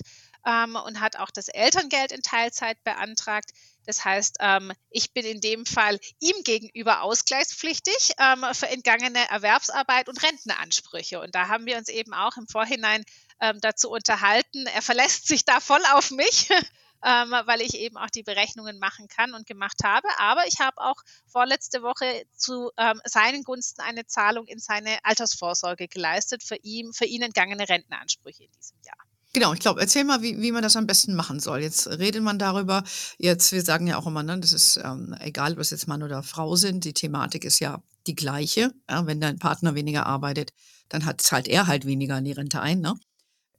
ähm, 0.46 0.76
und 0.76 1.00
hat 1.00 1.16
auch 1.16 1.30
das 1.30 1.48
Elterngeld 1.48 2.12
in 2.12 2.22
Teilzeit 2.22 2.82
beantragt. 2.84 3.50
Das 3.86 4.04
heißt, 4.04 4.36
ähm, 4.40 4.72
ich 4.90 5.12
bin 5.12 5.24
in 5.24 5.40
dem 5.40 5.64
Fall 5.64 5.98
ihm 6.20 6.36
gegenüber 6.44 7.02
ausgleichspflichtig 7.02 8.12
ähm, 8.18 8.44
für 8.52 8.68
entgangene 8.68 9.28
Erwerbsarbeit 9.30 10.08
und 10.08 10.22
Rentenansprüche. 10.22 11.20
Und 11.20 11.34
da 11.34 11.48
haben 11.48 11.66
wir 11.66 11.78
uns 11.78 11.88
eben 11.88 12.12
auch 12.12 12.36
im 12.36 12.46
Vorhinein 12.48 13.04
ähm, 13.40 13.58
dazu 13.60 13.90
unterhalten. 13.90 14.66
Er 14.66 14.82
verlässt 14.82 15.26
sich 15.26 15.44
da 15.44 15.60
voll 15.60 15.82
auf 15.92 16.10
mich. 16.10 16.48
Ähm, 17.04 17.30
weil 17.30 17.60
ich 17.60 17.74
eben 17.74 17.96
auch 17.96 18.10
die 18.10 18.24
Berechnungen 18.24 18.78
machen 18.78 19.06
kann 19.08 19.34
und 19.34 19.46
gemacht 19.46 19.84
habe. 19.84 20.08
Aber 20.18 20.46
ich 20.46 20.58
habe 20.58 20.78
auch 20.78 20.96
vorletzte 21.26 21.82
Woche 21.82 22.24
zu 22.36 22.70
ähm, 22.76 23.00
seinen 23.04 23.44
Gunsten 23.44 23.82
eine 23.82 24.06
Zahlung 24.06 24.46
in 24.46 24.58
seine 24.58 24.98
Altersvorsorge 25.04 25.86
geleistet 25.86 26.42
für 26.42 26.56
ihn, 26.56 26.92
für 26.92 27.04
ihn 27.04 27.22
entgangene 27.22 27.68
Rentenansprüche 27.68 28.44
in 28.44 28.50
diesem 28.52 28.78
Jahr. 28.84 28.96
Genau, 29.34 29.52
ich 29.52 29.60
glaube, 29.60 29.80
erzähl 29.80 30.04
mal, 30.04 30.22
wie, 30.22 30.40
wie 30.40 30.52
man 30.52 30.62
das 30.62 30.74
am 30.74 30.86
besten 30.86 31.14
machen 31.14 31.38
soll. 31.38 31.60
Jetzt 31.60 31.86
redet 31.86 32.22
man 32.22 32.38
darüber. 32.38 32.82
Jetzt, 33.18 33.52
wir 33.52 33.62
sagen 33.62 33.86
ja 33.86 33.98
auch 33.98 34.06
immer, 34.06 34.22
ne, 34.22 34.38
das 34.40 34.52
ist 34.52 34.78
ähm, 34.82 35.14
egal, 35.20 35.52
ob 35.52 35.58
es 35.58 35.70
jetzt 35.70 35.86
Mann 35.86 36.02
oder 36.02 36.22
Frau 36.22 36.56
sind, 36.56 36.84
die 36.84 36.94
Thematik 36.94 37.44
ist 37.44 37.60
ja 37.60 37.82
die 38.06 38.14
gleiche. 38.14 38.72
Ja, 38.88 39.06
wenn 39.06 39.20
dein 39.20 39.38
Partner 39.38 39.74
weniger 39.74 40.06
arbeitet, 40.06 40.52
dann 40.88 41.04
hat, 41.04 41.20
zahlt 41.20 41.46
er 41.46 41.66
halt 41.66 41.84
weniger 41.84 42.18
in 42.18 42.24
die 42.24 42.32
Rente 42.32 42.60
ein. 42.60 42.80
Ne? 42.80 42.94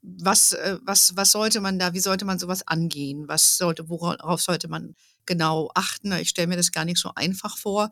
Was, 0.01 0.53
äh, 0.53 0.77
was, 0.83 1.15
was 1.15 1.31
sollte 1.31 1.61
man 1.61 1.77
da, 1.79 1.93
wie 1.93 1.99
sollte 1.99 2.25
man 2.25 2.39
sowas 2.39 2.67
angehen? 2.67 3.27
Was 3.27 3.57
sollte, 3.57 3.89
worauf 3.89 4.41
sollte 4.41 4.67
man 4.67 4.95
genau 5.25 5.69
achten? 5.75 6.11
Ich 6.13 6.29
stelle 6.29 6.47
mir 6.47 6.57
das 6.57 6.71
gar 6.71 6.85
nicht 6.85 6.99
so 6.99 7.11
einfach 7.15 7.57
vor, 7.57 7.89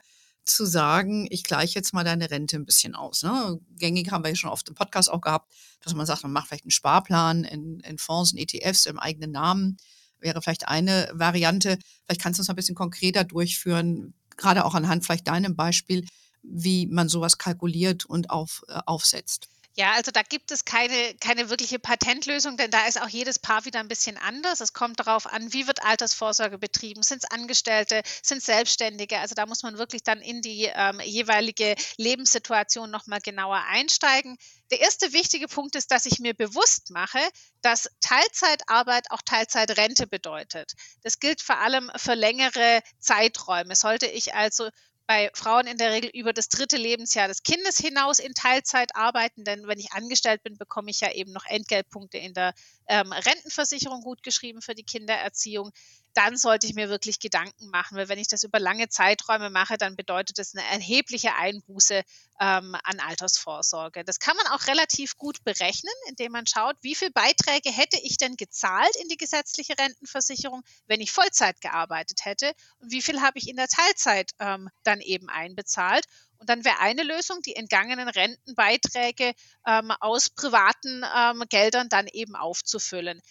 zu 0.47 0.65
sagen, 0.65 1.27
ich 1.29 1.43
gleiche 1.43 1.75
jetzt 1.75 1.93
mal 1.93 2.03
deine 2.03 2.31
Rente 2.31 2.55
ein 2.55 2.65
bisschen 2.65 2.95
aus. 2.95 3.23
Ne? 3.23 3.59
Gängig 3.77 4.11
haben 4.11 4.23
wir 4.23 4.29
ja 4.29 4.35
schon 4.35 4.49
oft 4.49 4.67
im 4.69 4.75
Podcast 4.75 5.11
auch 5.11 5.21
gehabt, 5.21 5.51
dass 5.81 5.93
man 5.93 6.05
sagt, 6.05 6.23
man 6.23 6.31
macht 6.31 6.47
vielleicht 6.47 6.63
einen 6.63 6.71
Sparplan 6.71 7.43
in, 7.43 7.79
in 7.81 7.97
Fonds 7.97 8.31
und 8.31 8.39
ETFs 8.39 8.85
im 8.85 8.99
eigenen 8.99 9.31
Namen. 9.31 9.77
Wäre 10.19 10.41
vielleicht 10.41 10.67
eine 10.67 11.11
Variante. 11.13 11.77
Vielleicht 12.05 12.21
kannst 12.21 12.39
du 12.39 12.41
uns 12.41 12.49
ein 12.49 12.55
bisschen 12.55 12.75
konkreter 12.75 13.23
durchführen, 13.23 14.13
gerade 14.37 14.65
auch 14.65 14.73
anhand 14.73 15.05
vielleicht 15.05 15.27
deinem 15.27 15.55
Beispiel, 15.55 16.05
wie 16.41 16.87
man 16.87 17.09
sowas 17.09 17.37
kalkuliert 17.37 18.05
und 18.05 18.29
auf, 18.29 18.63
äh, 18.69 18.79
aufsetzt. 18.85 19.49
Ja, 19.79 19.91
also 19.91 20.09
da 20.09 20.23
gibt 20.23 20.49
es 20.49 20.65
keine, 20.65 21.13
keine 21.19 21.51
wirkliche 21.51 21.77
Patentlösung, 21.77 22.57
denn 22.57 22.71
da 22.71 22.87
ist 22.87 22.99
auch 22.99 23.09
jedes 23.09 23.37
Paar 23.37 23.63
wieder 23.65 23.79
ein 23.79 23.87
bisschen 23.87 24.17
anders. 24.17 24.59
Es 24.59 24.73
kommt 24.73 24.99
darauf 24.99 25.27
an, 25.27 25.53
wie 25.53 25.67
wird 25.67 25.83
Altersvorsorge 25.83 26.57
betrieben? 26.57 27.03
Sind 27.03 27.23
es 27.23 27.29
Angestellte? 27.29 28.01
Sind 28.23 28.39
es 28.39 28.45
Selbstständige? 28.45 29.19
Also 29.19 29.35
da 29.35 29.45
muss 29.45 29.61
man 29.61 29.77
wirklich 29.77 30.01
dann 30.01 30.19
in 30.19 30.41
die 30.41 30.63
ähm, 30.73 30.99
jeweilige 31.01 31.75
Lebenssituation 31.97 32.89
nochmal 32.89 33.19
genauer 33.21 33.65
einsteigen. 33.69 34.37
Der 34.71 34.79
erste 34.79 35.13
wichtige 35.13 35.47
Punkt 35.47 35.75
ist, 35.75 35.91
dass 35.91 36.07
ich 36.07 36.17
mir 36.17 36.33
bewusst 36.33 36.89
mache, 36.89 37.19
dass 37.61 37.87
Teilzeitarbeit 38.01 39.11
auch 39.11 39.21
Teilzeitrente 39.21 40.07
bedeutet. 40.07 40.73
Das 41.03 41.19
gilt 41.19 41.39
vor 41.39 41.59
allem 41.59 41.91
für 41.97 42.15
längere 42.15 42.81
Zeiträume. 42.97 43.75
Sollte 43.75 44.07
ich 44.07 44.33
also 44.33 44.69
bei 45.07 45.31
Frauen 45.33 45.67
in 45.67 45.77
der 45.77 45.91
Regel 45.91 46.09
über 46.13 46.33
das 46.33 46.49
dritte 46.49 46.75
Lebensjahr 46.75 47.29
des 47.29 47.41
Kindes 47.41 47.77
hinaus 47.77 48.19
in 48.19 48.33
Teilzeit 48.33 48.95
arbeiten, 48.95 49.45
denn 49.45 49.65
wenn 49.65 49.79
ich 49.79 49.93
angestellt 49.93 50.43
bin, 50.43 50.57
bekomme 50.57 50.91
ich 50.91 50.99
ja 50.99 51.11
eben 51.11 51.31
noch 51.31 51.45
Entgeltpunkte 51.45 52.17
in 52.17 52.33
der 52.33 52.53
ähm, 52.87 53.13
Rentenversicherung 53.13 54.01
gut 54.01 54.21
geschrieben 54.21 54.61
für 54.61 54.75
die 54.75 54.83
Kindererziehung. 54.83 55.71
Dann 56.17 56.35
sollte 56.35 56.65
ich 56.65 56.73
mir 56.73 56.89
wirklich 56.89 57.19
Gedanken 57.19 57.69
machen, 57.69 57.95
weil 57.95 58.09
wenn 58.09 58.17
ich 58.17 58.27
das 58.27 58.43
über 58.43 58.59
lange 58.59 58.89
Zeiträume 58.89 59.51
mache, 59.51 59.77
dann 59.77 59.95
bedeutet 59.95 60.39
das 60.39 60.55
eine 60.55 60.65
erhebliche 60.65 61.35
Einbuße 61.35 62.01
ähm, 62.39 62.75
an 62.83 62.99
Altersvorsorge. 62.99 64.03
Das 64.03 64.17
kann 64.17 64.35
man 64.35 64.47
auch 64.47 64.65
relativ 64.65 65.15
gut 65.17 65.43
berechnen, 65.43 65.93
indem 66.09 66.31
man 66.31 66.47
schaut, 66.47 66.75
wie 66.81 66.95
viele 66.95 67.11
Beiträge 67.11 67.69
hätte 67.69 67.99
ich 68.01 68.17
denn 68.17 68.35
gezahlt 68.35 68.95
in 68.99 69.09
die 69.09 69.17
gesetzliche 69.17 69.77
Rentenversicherung, 69.77 70.63
wenn 70.87 71.01
ich 71.01 71.11
Vollzeit 71.11 71.61
gearbeitet 71.61 72.25
hätte 72.25 72.51
und 72.79 72.91
wie 72.91 73.03
viel 73.03 73.21
habe 73.21 73.37
ich 73.37 73.47
in 73.47 73.55
der 73.55 73.67
Teilzeit 73.67 74.31
ähm, 74.39 74.69
dann 74.83 75.01
eben 75.01 75.29
einbezahlt. 75.29 76.05
Und 76.39 76.49
dann 76.49 76.65
wäre 76.65 76.79
eine 76.79 77.03
Lösung, 77.03 77.43
die 77.43 77.55
entgangenen 77.55 78.09
Rentenbeiträge 78.09 79.33
ähm, 79.67 79.91
aus 79.99 80.31
privaten 80.31 81.03
ähm, 81.15 81.43
Geldern 81.47 81.89
dann 81.89 82.07
eben 82.07 82.35
aufzufüllen. 82.35 83.21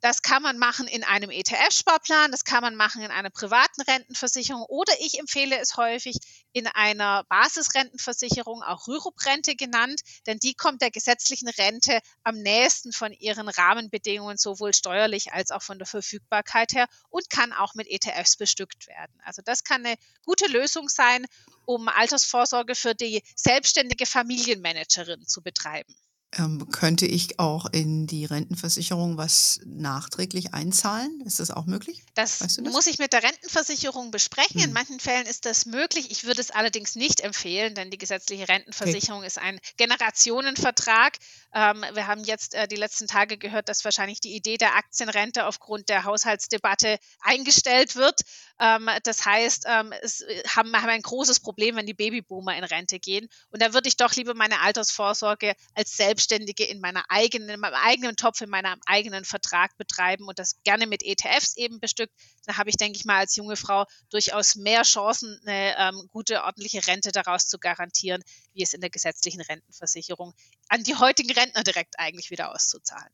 Das 0.00 0.22
kann 0.22 0.42
man 0.42 0.56
machen 0.56 0.88
in 0.88 1.04
einem 1.04 1.30
ETF-Sparplan, 1.30 2.30
das 2.30 2.44
kann 2.44 2.62
man 2.62 2.74
machen 2.74 3.02
in 3.02 3.10
einer 3.10 3.28
privaten 3.28 3.82
Rentenversicherung 3.82 4.62
oder 4.62 4.94
ich 5.00 5.18
empfehle 5.18 5.58
es 5.58 5.76
häufig 5.76 6.16
in 6.52 6.66
einer 6.66 7.24
Basisrentenversicherung, 7.24 8.62
auch 8.62 8.88
Rürup-Rente 8.88 9.56
genannt, 9.56 10.00
denn 10.26 10.38
die 10.38 10.54
kommt 10.54 10.80
der 10.80 10.90
gesetzlichen 10.90 11.48
Rente 11.48 12.00
am 12.24 12.36
nächsten 12.36 12.92
von 12.92 13.12
ihren 13.12 13.48
Rahmenbedingungen 13.48 14.38
sowohl 14.38 14.72
steuerlich 14.72 15.34
als 15.34 15.50
auch 15.50 15.62
von 15.62 15.78
der 15.78 15.86
Verfügbarkeit 15.86 16.72
her 16.72 16.86
und 17.10 17.28
kann 17.28 17.52
auch 17.52 17.74
mit 17.74 17.86
ETFs 17.86 18.38
bestückt 18.38 18.86
werden. 18.86 19.20
Also 19.24 19.42
das 19.44 19.64
kann 19.64 19.84
eine 19.84 19.96
gute 20.24 20.46
Lösung 20.46 20.88
sein, 20.88 21.26
um 21.66 21.88
Altersvorsorge 21.88 22.74
für 22.74 22.94
die 22.94 23.22
selbstständige 23.36 24.06
Familienmanagerin 24.06 25.26
zu 25.26 25.42
betreiben. 25.42 25.94
Ähm, 26.38 26.68
könnte 26.70 27.06
ich 27.06 27.40
auch 27.40 27.66
in 27.72 28.06
die 28.06 28.24
Rentenversicherung 28.24 29.16
was 29.16 29.60
nachträglich 29.64 30.54
einzahlen? 30.54 31.20
Ist 31.26 31.40
das 31.40 31.50
auch 31.50 31.66
möglich? 31.66 32.04
Das, 32.14 32.40
Weißt 32.40 32.58
du 32.58 32.62
das? 32.62 32.72
muss 32.72 32.86
ich 32.86 33.00
mit 33.00 33.12
der 33.12 33.24
Rentenversicherung 33.24 34.12
besprechen. 34.12 34.60
In 34.60 34.66
Hm. 34.66 34.72
manchen 34.74 35.00
Fällen 35.00 35.26
ist 35.26 35.44
das 35.44 35.66
möglich. 35.66 36.12
Ich 36.12 36.22
würde 36.22 36.40
es 36.40 36.52
allerdings 36.52 36.94
nicht 36.94 37.20
empfehlen, 37.20 37.74
denn 37.74 37.90
die 37.90 37.98
gesetzliche 37.98 38.46
Rentenversicherung 38.48 39.24
ist 39.24 39.38
ein 39.38 39.58
Generationenvertrag. 39.76 41.16
Ähm, 41.52 41.84
wir 41.94 42.06
haben 42.06 42.22
jetzt 42.22 42.54
äh, 42.54 42.68
die 42.68 42.76
letzten 42.76 43.08
Tage 43.08 43.36
gehört, 43.36 43.68
dass 43.68 43.84
wahrscheinlich 43.84 44.20
die 44.20 44.36
Idee 44.36 44.56
der 44.56 44.76
Aktienrente 44.76 45.46
aufgrund 45.46 45.88
der 45.88 46.04
Haushaltsdebatte 46.04 46.98
eingestellt 47.22 47.96
wird. 47.96 48.20
Ähm, 48.60 48.88
das 49.02 49.24
heißt, 49.26 49.64
ähm, 49.66 49.92
es 50.02 50.20
äh, 50.20 50.42
haben, 50.46 50.72
haben 50.76 50.90
ein 50.90 51.02
großes 51.02 51.40
Problem, 51.40 51.74
wenn 51.74 51.86
die 51.86 51.94
Babyboomer 51.94 52.56
in 52.56 52.62
Rente 52.62 53.00
gehen. 53.00 53.28
Und 53.50 53.60
da 53.62 53.72
würde 53.74 53.88
ich 53.88 53.96
doch 53.96 54.14
lieber 54.14 54.34
meine 54.34 54.60
Altersvorsorge 54.60 55.54
als 55.74 55.96
selbstständige 55.96 56.19
Selbstständige 56.20 56.64
in 56.64 56.80
meiner 56.80 57.04
eigenen, 57.08 57.48
in 57.48 57.60
meinem 57.60 57.74
eigenen 57.74 58.16
Topf, 58.16 58.40
in 58.40 58.50
meinem 58.50 58.78
eigenen 58.86 59.24
Vertrag 59.24 59.76
betreiben 59.78 60.26
und 60.26 60.38
das 60.38 60.56
gerne 60.64 60.86
mit 60.86 61.02
ETFs 61.02 61.56
eben 61.56 61.80
bestückt, 61.80 62.12
dann 62.44 62.56
habe 62.56 62.68
ich, 62.70 62.76
denke 62.76 62.98
ich 62.98 63.04
mal, 63.04 63.18
als 63.18 63.36
junge 63.36 63.56
Frau 63.56 63.86
durchaus 64.10 64.56
mehr 64.56 64.82
Chancen, 64.82 65.40
eine 65.44 65.76
ähm, 65.78 66.08
gute, 66.08 66.42
ordentliche 66.44 66.86
Rente 66.86 67.12
daraus 67.12 67.48
zu 67.48 67.58
garantieren, 67.58 68.22
wie 68.52 68.62
es 68.62 68.74
in 68.74 68.80
der 68.80 68.90
gesetzlichen 68.90 69.40
Rentenversicherung 69.40 70.34
an 70.68 70.82
die 70.84 70.96
heutigen 70.96 71.32
Rentner 71.32 71.62
direkt 71.62 71.98
eigentlich 71.98 72.30
wieder 72.30 72.54
auszuzahlen. 72.54 73.12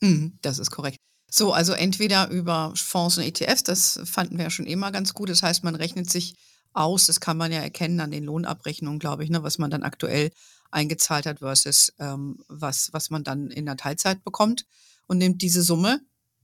Mhm, 0.00 0.38
das 0.42 0.58
ist 0.58 0.70
korrekt. 0.70 0.98
So, 1.30 1.52
also 1.52 1.72
entweder 1.72 2.28
über 2.28 2.72
Fonds 2.76 3.18
und 3.18 3.24
ETFs, 3.24 3.64
das 3.64 4.00
fanden 4.04 4.36
wir 4.36 4.44
ja 4.44 4.50
schon 4.50 4.66
immer 4.66 4.92
ganz 4.92 5.14
gut. 5.14 5.28
Das 5.28 5.42
heißt, 5.42 5.64
man 5.64 5.74
rechnet 5.74 6.08
sich 6.08 6.34
aus, 6.72 7.06
das 7.06 7.20
kann 7.20 7.36
man 7.36 7.50
ja 7.50 7.60
erkennen 7.60 8.00
an 8.00 8.10
den 8.10 8.24
Lohnabrechnungen, 8.24 9.00
glaube 9.00 9.24
ich, 9.24 9.30
ne, 9.30 9.42
was 9.42 9.58
man 9.58 9.70
dann 9.70 9.82
aktuell 9.82 10.30
eingezahlt 10.74 11.26
hat 11.26 11.38
versus 11.38 11.92
ähm, 11.98 12.38
was, 12.48 12.92
was 12.92 13.10
man 13.10 13.24
dann 13.24 13.50
in 13.50 13.66
der 13.66 13.76
Teilzeit 13.76 14.24
bekommt 14.24 14.66
und 15.06 15.18
nimmt 15.18 15.42
diese 15.42 15.62
Summe 15.62 16.00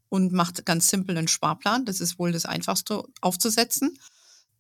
und 0.08 0.32
macht 0.32 0.64
ganz 0.66 0.88
simpel 0.88 1.16
einen 1.16 1.28
Sparplan. 1.28 1.84
Das 1.84 2.00
ist 2.00 2.18
wohl 2.18 2.32
das 2.32 2.46
Einfachste 2.46 3.04
aufzusetzen 3.20 3.98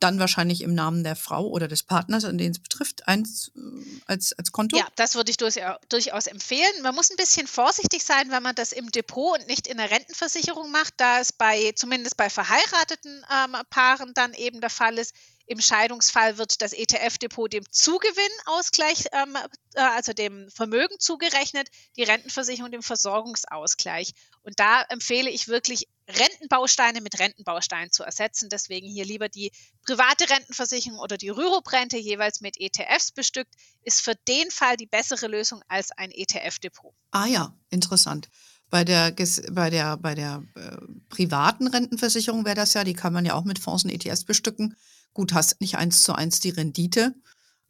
dann 0.00 0.18
wahrscheinlich 0.18 0.62
im 0.62 0.74
Namen 0.74 1.04
der 1.04 1.14
Frau 1.14 1.46
oder 1.46 1.68
des 1.68 1.82
Partners, 1.82 2.24
an 2.24 2.38
den 2.38 2.52
es 2.52 2.58
betrifft, 2.58 3.06
eins 3.06 3.52
äh, 3.54 3.60
als, 4.06 4.32
als 4.32 4.50
Konto? 4.50 4.76
Ja, 4.76 4.86
das 4.96 5.14
würde 5.14 5.30
ich 5.30 5.36
durchaus 5.36 6.26
empfehlen. 6.26 6.82
Man 6.82 6.94
muss 6.94 7.10
ein 7.10 7.16
bisschen 7.16 7.46
vorsichtig 7.46 8.02
sein, 8.02 8.30
wenn 8.30 8.42
man 8.42 8.54
das 8.54 8.72
im 8.72 8.90
Depot 8.90 9.38
und 9.38 9.46
nicht 9.46 9.66
in 9.68 9.76
der 9.76 9.90
Rentenversicherung 9.90 10.70
macht, 10.70 10.94
da 10.96 11.20
es 11.20 11.32
bei, 11.32 11.72
zumindest 11.76 12.16
bei 12.16 12.30
verheirateten 12.30 13.24
ähm, 13.30 13.56
Paaren 13.68 14.12
dann 14.14 14.32
eben 14.34 14.60
der 14.60 14.70
Fall 14.70 14.98
ist, 14.98 15.14
im 15.50 15.60
Scheidungsfall 15.60 16.38
wird 16.38 16.62
das 16.62 16.72
ETF-Depot 16.72 17.52
dem 17.52 17.64
Zugewinnausgleich, 17.72 19.06
ähm, 19.10 19.36
äh, 19.74 19.80
also 19.80 20.12
dem 20.12 20.48
Vermögen 20.48 20.96
zugerechnet, 21.00 21.68
die 21.96 22.04
Rentenversicherung 22.04 22.70
dem 22.70 22.84
Versorgungsausgleich. 22.84 24.12
Und 24.42 24.60
da 24.60 24.82
empfehle 24.82 25.28
ich 25.28 25.48
wirklich, 25.48 25.88
Rentenbausteine 26.08 27.00
mit 27.00 27.18
Rentenbausteinen 27.18 27.90
zu 27.90 28.04
ersetzen. 28.04 28.48
Deswegen 28.48 28.86
hier 28.86 29.04
lieber 29.04 29.28
die 29.28 29.50
private 29.84 30.30
Rentenversicherung 30.30 31.00
oder 31.00 31.16
die 31.16 31.30
Rürup-Rente 31.30 31.98
jeweils 31.98 32.40
mit 32.40 32.60
ETFs 32.60 33.10
bestückt, 33.10 33.54
ist 33.82 34.02
für 34.02 34.14
den 34.28 34.52
Fall 34.52 34.76
die 34.76 34.86
bessere 34.86 35.26
Lösung 35.26 35.62
als 35.66 35.90
ein 35.90 36.12
ETF-Depot. 36.12 36.94
Ah 37.10 37.26
ja, 37.26 37.56
interessant. 37.70 38.28
Bei 38.70 38.84
der, 38.84 39.12
bei 39.50 39.68
der, 39.68 39.96
bei 39.96 40.14
der 40.14 40.44
äh, 40.54 40.76
privaten 41.08 41.66
Rentenversicherung 41.66 42.44
wäre 42.44 42.54
das 42.54 42.74
ja, 42.74 42.84
die 42.84 42.94
kann 42.94 43.12
man 43.12 43.24
ja 43.24 43.34
auch 43.34 43.44
mit 43.44 43.58
Fonds 43.58 43.82
und 43.82 43.90
ETFs 43.90 44.22
bestücken. 44.22 44.76
Gut, 45.12 45.32
hast 45.32 45.60
nicht 45.60 45.76
eins 45.76 46.02
zu 46.02 46.14
eins 46.14 46.40
die 46.40 46.50
Rendite, 46.50 47.14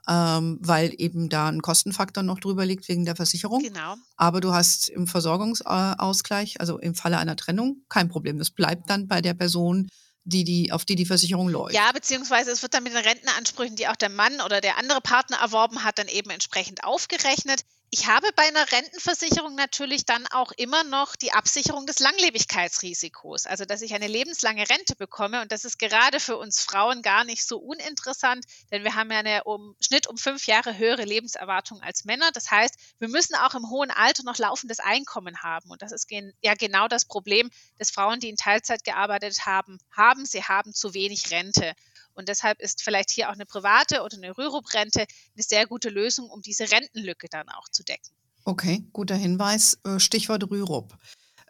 ähm, 0.08 0.58
weil 0.60 0.92
eben 0.98 1.28
da 1.28 1.48
ein 1.48 1.62
Kostenfaktor 1.62 2.22
noch 2.22 2.40
drüber 2.40 2.66
liegt 2.66 2.88
wegen 2.88 3.04
der 3.04 3.16
Versicherung. 3.16 3.62
Genau. 3.62 3.96
Aber 4.16 4.40
du 4.40 4.52
hast 4.52 4.88
im 4.88 5.06
Versorgungsausgleich, 5.06 6.60
also 6.60 6.78
im 6.78 6.94
Falle 6.94 7.18
einer 7.18 7.36
Trennung, 7.36 7.84
kein 7.88 8.08
Problem. 8.08 8.38
Das 8.38 8.50
bleibt 8.50 8.90
dann 8.90 9.08
bei 9.08 9.20
der 9.20 9.34
Person, 9.34 9.88
die, 10.24 10.44
die, 10.44 10.72
auf 10.72 10.84
die 10.84 10.96
die 10.96 11.06
Versicherung 11.06 11.48
läuft. 11.48 11.74
Ja, 11.74 11.90
beziehungsweise 11.92 12.50
es 12.50 12.62
wird 12.62 12.74
dann 12.74 12.82
mit 12.82 12.92
den 12.92 13.02
Rentenansprüchen, 13.02 13.76
die 13.76 13.88
auch 13.88 13.96
der 13.96 14.10
Mann 14.10 14.40
oder 14.44 14.60
der 14.60 14.78
andere 14.78 15.00
Partner 15.00 15.38
erworben 15.38 15.82
hat, 15.84 15.98
dann 15.98 16.08
eben 16.08 16.30
entsprechend 16.30 16.84
aufgerechnet. 16.84 17.62
Ich 17.92 18.06
habe 18.06 18.30
bei 18.36 18.44
einer 18.44 18.70
Rentenversicherung 18.70 19.56
natürlich 19.56 20.06
dann 20.06 20.24
auch 20.28 20.52
immer 20.52 20.84
noch 20.84 21.16
die 21.16 21.32
Absicherung 21.32 21.86
des 21.86 21.98
Langlebigkeitsrisikos, 21.98 23.46
also 23.46 23.64
dass 23.64 23.82
ich 23.82 23.94
eine 23.94 24.06
lebenslange 24.06 24.70
Rente 24.70 24.94
bekomme. 24.94 25.42
Und 25.42 25.50
das 25.50 25.64
ist 25.64 25.76
gerade 25.76 26.20
für 26.20 26.36
uns 26.36 26.62
Frauen 26.62 27.02
gar 27.02 27.24
nicht 27.24 27.44
so 27.44 27.58
uninteressant, 27.58 28.44
denn 28.70 28.84
wir 28.84 28.94
haben 28.94 29.10
ja 29.10 29.18
eine 29.18 29.42
um 29.42 29.74
Schnitt 29.80 30.06
um 30.06 30.16
fünf 30.16 30.46
Jahre 30.46 30.78
höhere 30.78 31.02
Lebenserwartung 31.02 31.80
als 31.82 32.04
Männer. 32.04 32.30
Das 32.32 32.48
heißt, 32.48 32.76
wir 33.00 33.08
müssen 33.08 33.34
auch 33.34 33.56
im 33.56 33.68
hohen 33.70 33.90
Alter 33.90 34.22
noch 34.22 34.38
laufendes 34.38 34.78
Einkommen 34.78 35.42
haben. 35.42 35.68
Und 35.68 35.82
das 35.82 35.90
ist 35.90 36.08
ja 36.42 36.54
genau 36.54 36.86
das 36.86 37.06
Problem, 37.06 37.50
das 37.78 37.90
Frauen, 37.90 38.20
die 38.20 38.28
in 38.28 38.36
Teilzeit 38.36 38.84
gearbeitet 38.84 39.46
haben, 39.46 39.78
haben. 39.90 40.26
Sie 40.26 40.44
haben 40.44 40.72
zu 40.72 40.94
wenig 40.94 41.32
Rente. 41.32 41.74
Und 42.20 42.28
deshalb 42.28 42.60
ist 42.60 42.82
vielleicht 42.82 43.10
hier 43.10 43.28
auch 43.28 43.34
eine 43.34 43.46
private 43.46 44.02
oder 44.02 44.16
eine 44.16 44.36
Rürup-Rente 44.36 45.00
eine 45.00 45.42
sehr 45.42 45.66
gute 45.66 45.88
Lösung, 45.88 46.30
um 46.30 46.42
diese 46.42 46.70
Rentenlücke 46.70 47.28
dann 47.30 47.48
auch 47.48 47.68
zu 47.70 47.82
decken. 47.82 48.14
Okay, 48.44 48.84
guter 48.92 49.16
Hinweis. 49.16 49.78
Äh, 49.84 49.98
Stichwort 49.98 50.50
Rürup. 50.50 50.96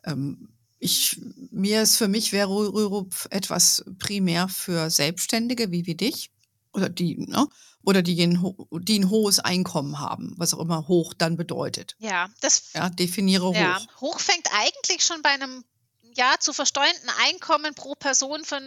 Ähm, 0.05 0.49
ich, 0.79 1.21
mir 1.51 1.83
ist 1.83 1.97
für 1.97 2.09
mich 2.09 2.33
wäre 2.33 2.49
Rürup 2.49 3.27
etwas 3.31 3.85
primär 3.99 4.49
für 4.49 4.89
Selbstständige 4.91 5.71
wie 5.71 5.87
wie 5.87 5.97
dich 5.97 6.31
oder 6.73 6.89
die, 6.89 7.19
ne? 7.19 7.47
oder 7.83 8.03
die, 8.03 8.15
die 8.15 8.99
ein 8.99 9.11
hohes 9.11 9.41
Einkommen 9.41 9.99
haben, 9.99 10.35
was 10.37 10.55
auch 10.55 10.61
immer 10.61 10.89
hoch 10.89 11.15
dann 11.15 11.37
bedeutet. 11.37 11.97
Ja, 11.99 12.29
das 12.41 12.73
ja, 12.75 12.89
definiere 12.89 13.49
hoch. 13.49 13.55
Ja, 13.55 13.81
hoch 14.01 14.21
fängt 14.21 14.47
eigentlich 14.53 15.05
schon 15.05 15.23
bei 15.23 15.31
einem 15.31 15.65
ja 16.15 16.35
zu 16.39 16.53
versteuernden 16.53 17.11
Einkommen 17.27 17.75
pro 17.75 17.95
Person 17.95 18.45
von 18.45 18.63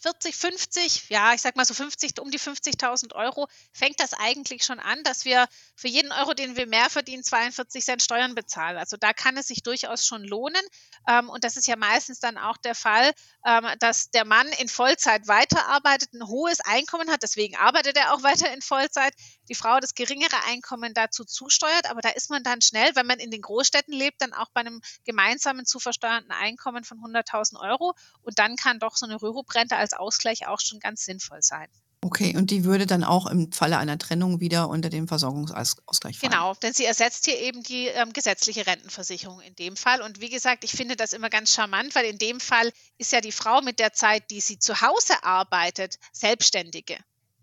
40, 0.00 0.36
50, 0.36 1.08
ja, 1.08 1.34
ich 1.34 1.42
sag 1.42 1.56
mal 1.56 1.64
so 1.64 1.74
50, 1.74 2.20
um 2.20 2.30
die 2.30 2.38
50.000 2.38 3.14
Euro, 3.14 3.48
fängt 3.72 4.00
das 4.00 4.12
eigentlich 4.14 4.64
schon 4.64 4.78
an, 4.78 5.02
dass 5.02 5.24
wir 5.24 5.46
für 5.74 5.88
jeden 5.88 6.12
Euro, 6.12 6.34
den 6.34 6.56
wir 6.56 6.66
mehr 6.66 6.88
verdienen, 6.88 7.24
42 7.24 7.84
Cent 7.84 8.02
Steuern 8.02 8.34
bezahlen. 8.34 8.76
Also 8.76 8.96
da 8.96 9.12
kann 9.12 9.36
es 9.36 9.48
sich 9.48 9.62
durchaus 9.62 10.06
schon 10.06 10.24
lohnen. 10.24 10.62
Ähm, 11.08 11.28
und 11.28 11.44
das 11.44 11.56
ist 11.56 11.66
ja 11.66 11.76
meistens 11.76 12.20
dann 12.20 12.38
auch 12.38 12.56
der 12.58 12.74
Fall, 12.74 13.12
ähm, 13.44 13.66
dass 13.80 14.10
der 14.10 14.24
Mann 14.24 14.48
in 14.58 14.68
Vollzeit 14.68 15.26
weiterarbeitet, 15.26 16.12
ein 16.12 16.26
hohes 16.26 16.60
Einkommen 16.60 17.10
hat, 17.10 17.22
deswegen 17.22 17.56
arbeitet 17.56 17.96
er 17.96 18.14
auch 18.14 18.22
weiter 18.22 18.52
in 18.52 18.62
Vollzeit, 18.62 19.14
die 19.48 19.54
Frau 19.54 19.80
das 19.80 19.94
geringere 19.94 20.44
Einkommen 20.46 20.94
dazu 20.94 21.24
zusteuert. 21.24 21.90
Aber 21.90 22.00
da 22.00 22.10
ist 22.10 22.30
man 22.30 22.42
dann 22.42 22.60
schnell, 22.60 22.90
wenn 22.94 23.06
man 23.06 23.18
in 23.18 23.30
den 23.30 23.42
Großstädten 23.42 23.94
lebt, 23.94 24.20
dann 24.20 24.32
auch 24.32 24.50
bei 24.52 24.60
einem 24.60 24.80
gemeinsamen 25.04 25.66
zu 25.66 25.78
versteuernden 25.78 26.32
Einkommen 26.32 26.84
von 26.84 26.98
100.000 26.98 27.60
Euro. 27.60 27.94
Und 28.22 28.38
dann 28.38 28.56
kann 28.56 28.78
doch 28.78 28.96
so 28.96 29.06
eine 29.06 29.20
Rürup-Rente 29.20 29.76
als 29.76 29.92
Ausgleich 29.92 30.46
auch 30.46 30.60
schon 30.60 30.80
ganz 30.80 31.04
sinnvoll 31.04 31.42
sein. 31.42 31.68
Okay, 32.00 32.36
und 32.36 32.52
die 32.52 32.62
würde 32.64 32.86
dann 32.86 33.02
auch 33.02 33.26
im 33.26 33.50
Falle 33.50 33.76
einer 33.76 33.98
Trennung 33.98 34.38
wieder 34.38 34.68
unter 34.68 34.88
den 34.88 35.08
Versorgungsausgleich 35.08 36.18
fallen. 36.18 36.30
Genau, 36.30 36.54
denn 36.54 36.72
sie 36.72 36.84
ersetzt 36.84 37.24
hier 37.24 37.38
eben 37.40 37.64
die 37.64 37.86
ähm, 37.86 38.12
gesetzliche 38.12 38.66
Rentenversicherung 38.66 39.40
in 39.40 39.56
dem 39.56 39.76
Fall. 39.76 40.00
Und 40.02 40.20
wie 40.20 40.28
gesagt, 40.28 40.62
ich 40.62 40.70
finde 40.70 40.94
das 40.94 41.12
immer 41.12 41.28
ganz 41.28 41.52
charmant, 41.52 41.96
weil 41.96 42.04
in 42.04 42.18
dem 42.18 42.38
Fall 42.38 42.70
ist 42.98 43.10
ja 43.10 43.20
die 43.20 43.32
Frau 43.32 43.62
mit 43.62 43.80
der 43.80 43.92
Zeit, 43.92 44.30
die 44.30 44.40
sie 44.40 44.60
zu 44.60 44.80
Hause 44.80 45.24
arbeitet, 45.24 45.98
Selbstständige. 46.12 46.98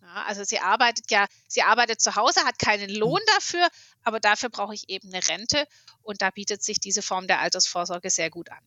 Ja, 0.05 0.23
also 0.27 0.43
sie 0.43 0.59
arbeitet 0.59 1.09
ja, 1.09 1.25
sie 1.47 1.63
arbeitet 1.63 1.99
zu 1.99 2.15
Hause, 2.15 2.41
hat 2.45 2.59
keinen 2.59 2.89
Lohn 2.89 3.19
hm. 3.19 3.25
dafür, 3.33 3.67
aber 4.03 4.19
dafür 4.19 4.49
brauche 4.49 4.75
ich 4.75 4.87
eben 4.87 5.11
eine 5.11 5.27
Rente 5.27 5.65
und 6.03 6.21
da 6.21 6.29
bietet 6.29 6.63
sich 6.63 6.79
diese 6.79 7.01
Form 7.01 7.25
der 7.27 7.39
Altersvorsorge 7.39 8.09
sehr 8.09 8.29
gut 8.29 8.51
an. 8.51 8.59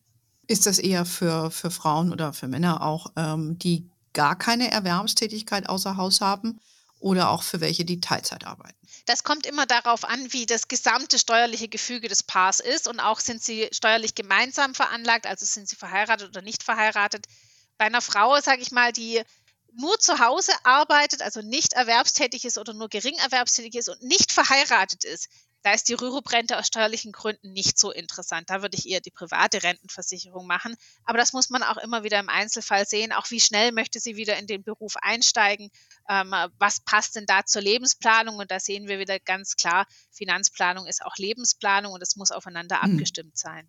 Ist 0.47 0.65
das 0.65 0.79
eher 0.79 1.05
für, 1.05 1.49
für 1.51 1.71
Frauen 1.71 2.11
oder 2.11 2.33
für 2.33 2.47
Männer 2.47 2.81
auch, 2.81 3.11
ähm, 3.15 3.57
die 3.59 3.89
gar 4.13 4.37
keine 4.37 4.69
Erwerbstätigkeit 4.71 5.69
außer 5.69 5.95
Haus 5.95 6.21
haben 6.21 6.59
oder 6.99 7.29
auch 7.29 7.43
für 7.43 7.61
welche, 7.61 7.85
die 7.85 8.01
Teilzeit 8.01 8.45
arbeiten? 8.45 8.75
Das 9.05 9.23
kommt 9.23 9.45
immer 9.45 9.65
darauf 9.65 10.03
an, 10.03 10.33
wie 10.33 10.45
das 10.45 10.67
gesamte 10.67 11.19
steuerliche 11.19 11.69
Gefüge 11.69 12.09
des 12.09 12.23
Paars 12.23 12.59
ist 12.59 12.87
und 12.87 12.99
auch 12.99 13.19
sind 13.19 13.41
sie 13.41 13.69
steuerlich 13.71 14.13
gemeinsam 14.13 14.75
veranlagt, 14.75 15.25
also 15.25 15.45
sind 15.45 15.69
sie 15.69 15.77
verheiratet 15.77 16.29
oder 16.29 16.41
nicht 16.41 16.63
verheiratet. 16.63 17.27
Bei 17.77 17.85
einer 17.85 18.01
Frau, 18.01 18.41
sage 18.41 18.61
ich 18.61 18.71
mal, 18.71 18.91
die 18.91 19.21
nur 19.73 19.99
zu 19.99 20.19
Hause 20.19 20.53
arbeitet, 20.63 21.21
also 21.21 21.41
nicht 21.41 21.73
erwerbstätig 21.73 22.45
ist 22.45 22.57
oder 22.57 22.73
nur 22.73 22.89
gering 22.89 23.15
erwerbstätig 23.15 23.75
ist 23.75 23.89
und 23.89 24.01
nicht 24.03 24.31
verheiratet 24.31 25.03
ist, 25.03 25.29
da 25.61 25.73
ist 25.73 25.89
die 25.89 25.93
Rürup-Rente 25.93 26.57
aus 26.57 26.67
steuerlichen 26.67 27.11
Gründen 27.11 27.51
nicht 27.51 27.77
so 27.77 27.91
interessant. 27.91 28.49
Da 28.49 28.61
würde 28.61 28.77
ich 28.77 28.87
eher 28.87 29.01
die 29.01 29.11
private 29.11 29.61
Rentenversicherung 29.61 30.47
machen. 30.47 30.75
Aber 31.03 31.17
das 31.17 31.33
muss 31.33 31.49
man 31.49 31.63
auch 31.63 31.77
immer 31.77 32.03
wieder 32.03 32.19
im 32.19 32.29
Einzelfall 32.29 32.87
sehen. 32.87 33.11
Auch 33.11 33.29
wie 33.29 33.41
schnell 33.41 33.73
möchte 33.73 33.99
sie 33.99 34.15
wieder 34.15 34.37
in 34.37 34.47
den 34.47 34.63
Beruf 34.63 34.95
einsteigen? 35.01 35.69
Ähm, 36.07 36.33
was 36.57 36.79
passt 36.79 37.17
denn 37.17 37.25
da 37.25 37.45
zur 37.45 37.61
Lebensplanung? 37.61 38.37
Und 38.37 38.51
da 38.51 38.59
sehen 38.59 38.87
wir 38.87 38.99
wieder 38.99 39.19
ganz 39.19 39.57
klar, 39.57 39.85
Finanzplanung 40.11 40.87
ist 40.87 41.03
auch 41.03 41.17
Lebensplanung 41.17 41.91
und 41.91 42.01
es 42.01 42.15
muss 42.15 42.31
aufeinander 42.31 42.77
mhm. 42.77 42.93
abgestimmt 42.93 43.37
sein. 43.37 43.67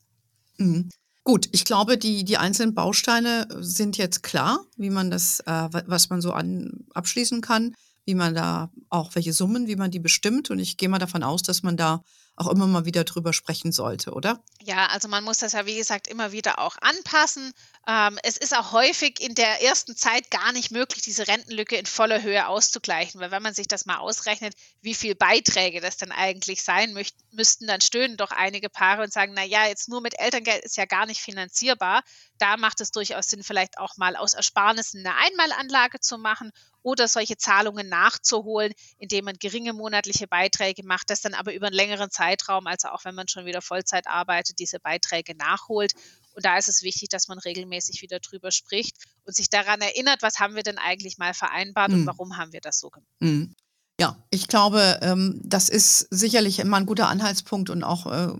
Mhm. 0.59 0.91
Gut, 1.31 1.49
ich 1.53 1.65
glaube, 1.65 1.97
die, 1.97 2.25
die 2.25 2.39
einzelnen 2.39 2.75
Bausteine 2.75 3.47
sind 3.61 3.97
jetzt 3.97 4.25
klar, 4.25 4.65
wie 4.77 4.91
man 4.91 5.13
das, 5.13 5.39
äh, 5.47 5.69
was 5.87 6.11
man 6.11 6.21
so 6.21 6.33
an, 6.33 6.87
abschließen 6.93 7.41
kann 7.41 7.77
wie 8.11 8.15
man 8.15 8.35
da 8.35 8.71
auch 8.89 9.15
welche 9.15 9.33
Summen, 9.33 9.69
wie 9.69 9.77
man 9.77 9.93
die 9.93 10.01
bestimmt. 10.01 10.51
Und 10.51 10.59
ich 10.59 10.77
gehe 10.77 10.89
mal 10.89 10.99
davon 10.99 11.23
aus, 11.23 11.43
dass 11.43 11.63
man 11.63 11.77
da 11.77 12.03
auch 12.41 12.49
immer 12.49 12.67
mal 12.67 12.87
wieder 12.87 13.05
drüber 13.05 13.33
sprechen 13.33 13.71
sollte, 13.71 14.13
oder? 14.13 14.43
Ja, 14.63 14.87
also 14.87 15.09
man 15.09 15.25
muss 15.25 15.39
das 15.39 15.53
ja, 15.53 15.67
wie 15.67 15.77
gesagt, 15.77 16.09
immer 16.09 16.33
wieder 16.33 16.59
auch 16.59 16.77
anpassen. 16.81 17.53
Ähm, 17.87 18.19
es 18.23 18.39
ist 18.39 18.57
auch 18.57 18.73
häufig 18.73 19.21
in 19.21 19.35
der 19.35 19.63
ersten 19.63 19.95
Zeit 19.95 20.31
gar 20.31 20.53
nicht 20.53 20.71
möglich, 20.71 21.03
diese 21.03 21.29
Rentenlücke 21.29 21.77
in 21.77 21.85
voller 21.85 22.23
Höhe 22.23 22.47
auszugleichen, 22.47 23.21
weil 23.21 23.31
wenn 23.31 23.43
man 23.43 23.53
sich 23.53 23.69
das 23.69 23.85
mal 23.85 23.99
ausrechnet, 23.99 24.55
wie 24.81 24.95
viel 24.95 25.15
Beiträge 25.15 25.81
das 25.81 25.99
dann 25.99 26.13
eigentlich 26.13 26.63
sein 26.63 26.95
möcht, 26.95 27.15
müssten, 27.31 27.67
dann 27.67 27.83
stöhnen 27.83 28.17
doch 28.17 28.31
einige 28.31 28.71
Paare 28.71 29.03
und 29.03 29.13
sagen, 29.13 29.33
na 29.35 29.45
ja, 29.45 29.67
jetzt 29.67 29.89
nur 29.91 30.01
mit 30.01 30.19
Elterngeld 30.19 30.65
ist 30.65 30.79
ja 30.79 30.87
gar 30.87 31.05
nicht 31.05 31.21
finanzierbar. 31.21 32.03
Da 32.39 32.57
macht 32.57 32.81
es 32.81 32.91
durchaus 32.91 33.29
Sinn, 33.29 33.43
vielleicht 33.43 33.77
auch 33.77 33.99
mal 33.99 34.17
aus 34.17 34.33
Ersparnissen 34.33 35.07
eine 35.07 35.17
Einmalanlage 35.17 36.01
zu 36.01 36.17
machen 36.17 36.53
oder 36.83 37.09
solche 37.09 37.37
Zahlungen 37.37 37.89
nachzuholen, 37.89 38.73
indem 38.99 39.27
man 39.27 39.37
geringe 39.39 39.73
monatliche 39.73 40.27
Beiträge 40.27 40.83
macht, 40.85 41.11
das 41.11 41.21
dann 41.21 41.35
aber 41.35 41.55
über 41.55 41.67
einen 41.67 41.77
längeren 41.77 42.11
Zeitraum, 42.11 42.67
also 42.67 42.89
auch 42.89 43.05
wenn 43.05 43.15
man 43.15 43.29
schon 43.29 43.47
wieder 43.47 43.63
Vollzeit 43.63 44.07
arbeitet, 44.07 44.59
diese 44.59 44.81
Beiträge 44.81 45.35
nachholt. 45.37 45.93
Und 46.33 46.45
da 46.45 46.57
ist 46.57 46.69
es 46.69 46.83
wichtig, 46.83 47.09
dass 47.09 47.29
man 47.29 47.39
regelmäßig 47.39 48.03
wieder 48.03 48.21
drüber 48.21 48.51
spricht 48.51 48.97
und 49.25 49.35
sich 49.35 49.51
daran 49.51 49.81
erinnert, 49.81 50.23
was 50.23 50.39
haben 50.39 50.55
wir 50.55 50.63
denn 50.63 50.79
eigentlich 50.79 51.19
mal 51.19 51.35
vereinbart 51.35 51.91
mhm. 51.91 52.01
und 52.01 52.07
warum 52.07 52.37
haben 52.37 52.53
wir 52.53 52.61
das 52.61 52.79
so 52.79 52.91
gemacht. 52.91 53.09
Mhm. 53.21 53.55
Ja, 54.01 54.17
ich 54.31 54.49
glaube, 54.49 54.99
ähm, 55.03 55.43
das 55.45 55.69
ist 55.69 56.07
sicherlich 56.11 56.59
immer 56.59 56.79
ein 56.79 56.87
guter 56.87 57.09
Anhaltspunkt 57.09 57.69
und 57.69 57.85
auch 57.85 58.07
äh, 58.07 58.33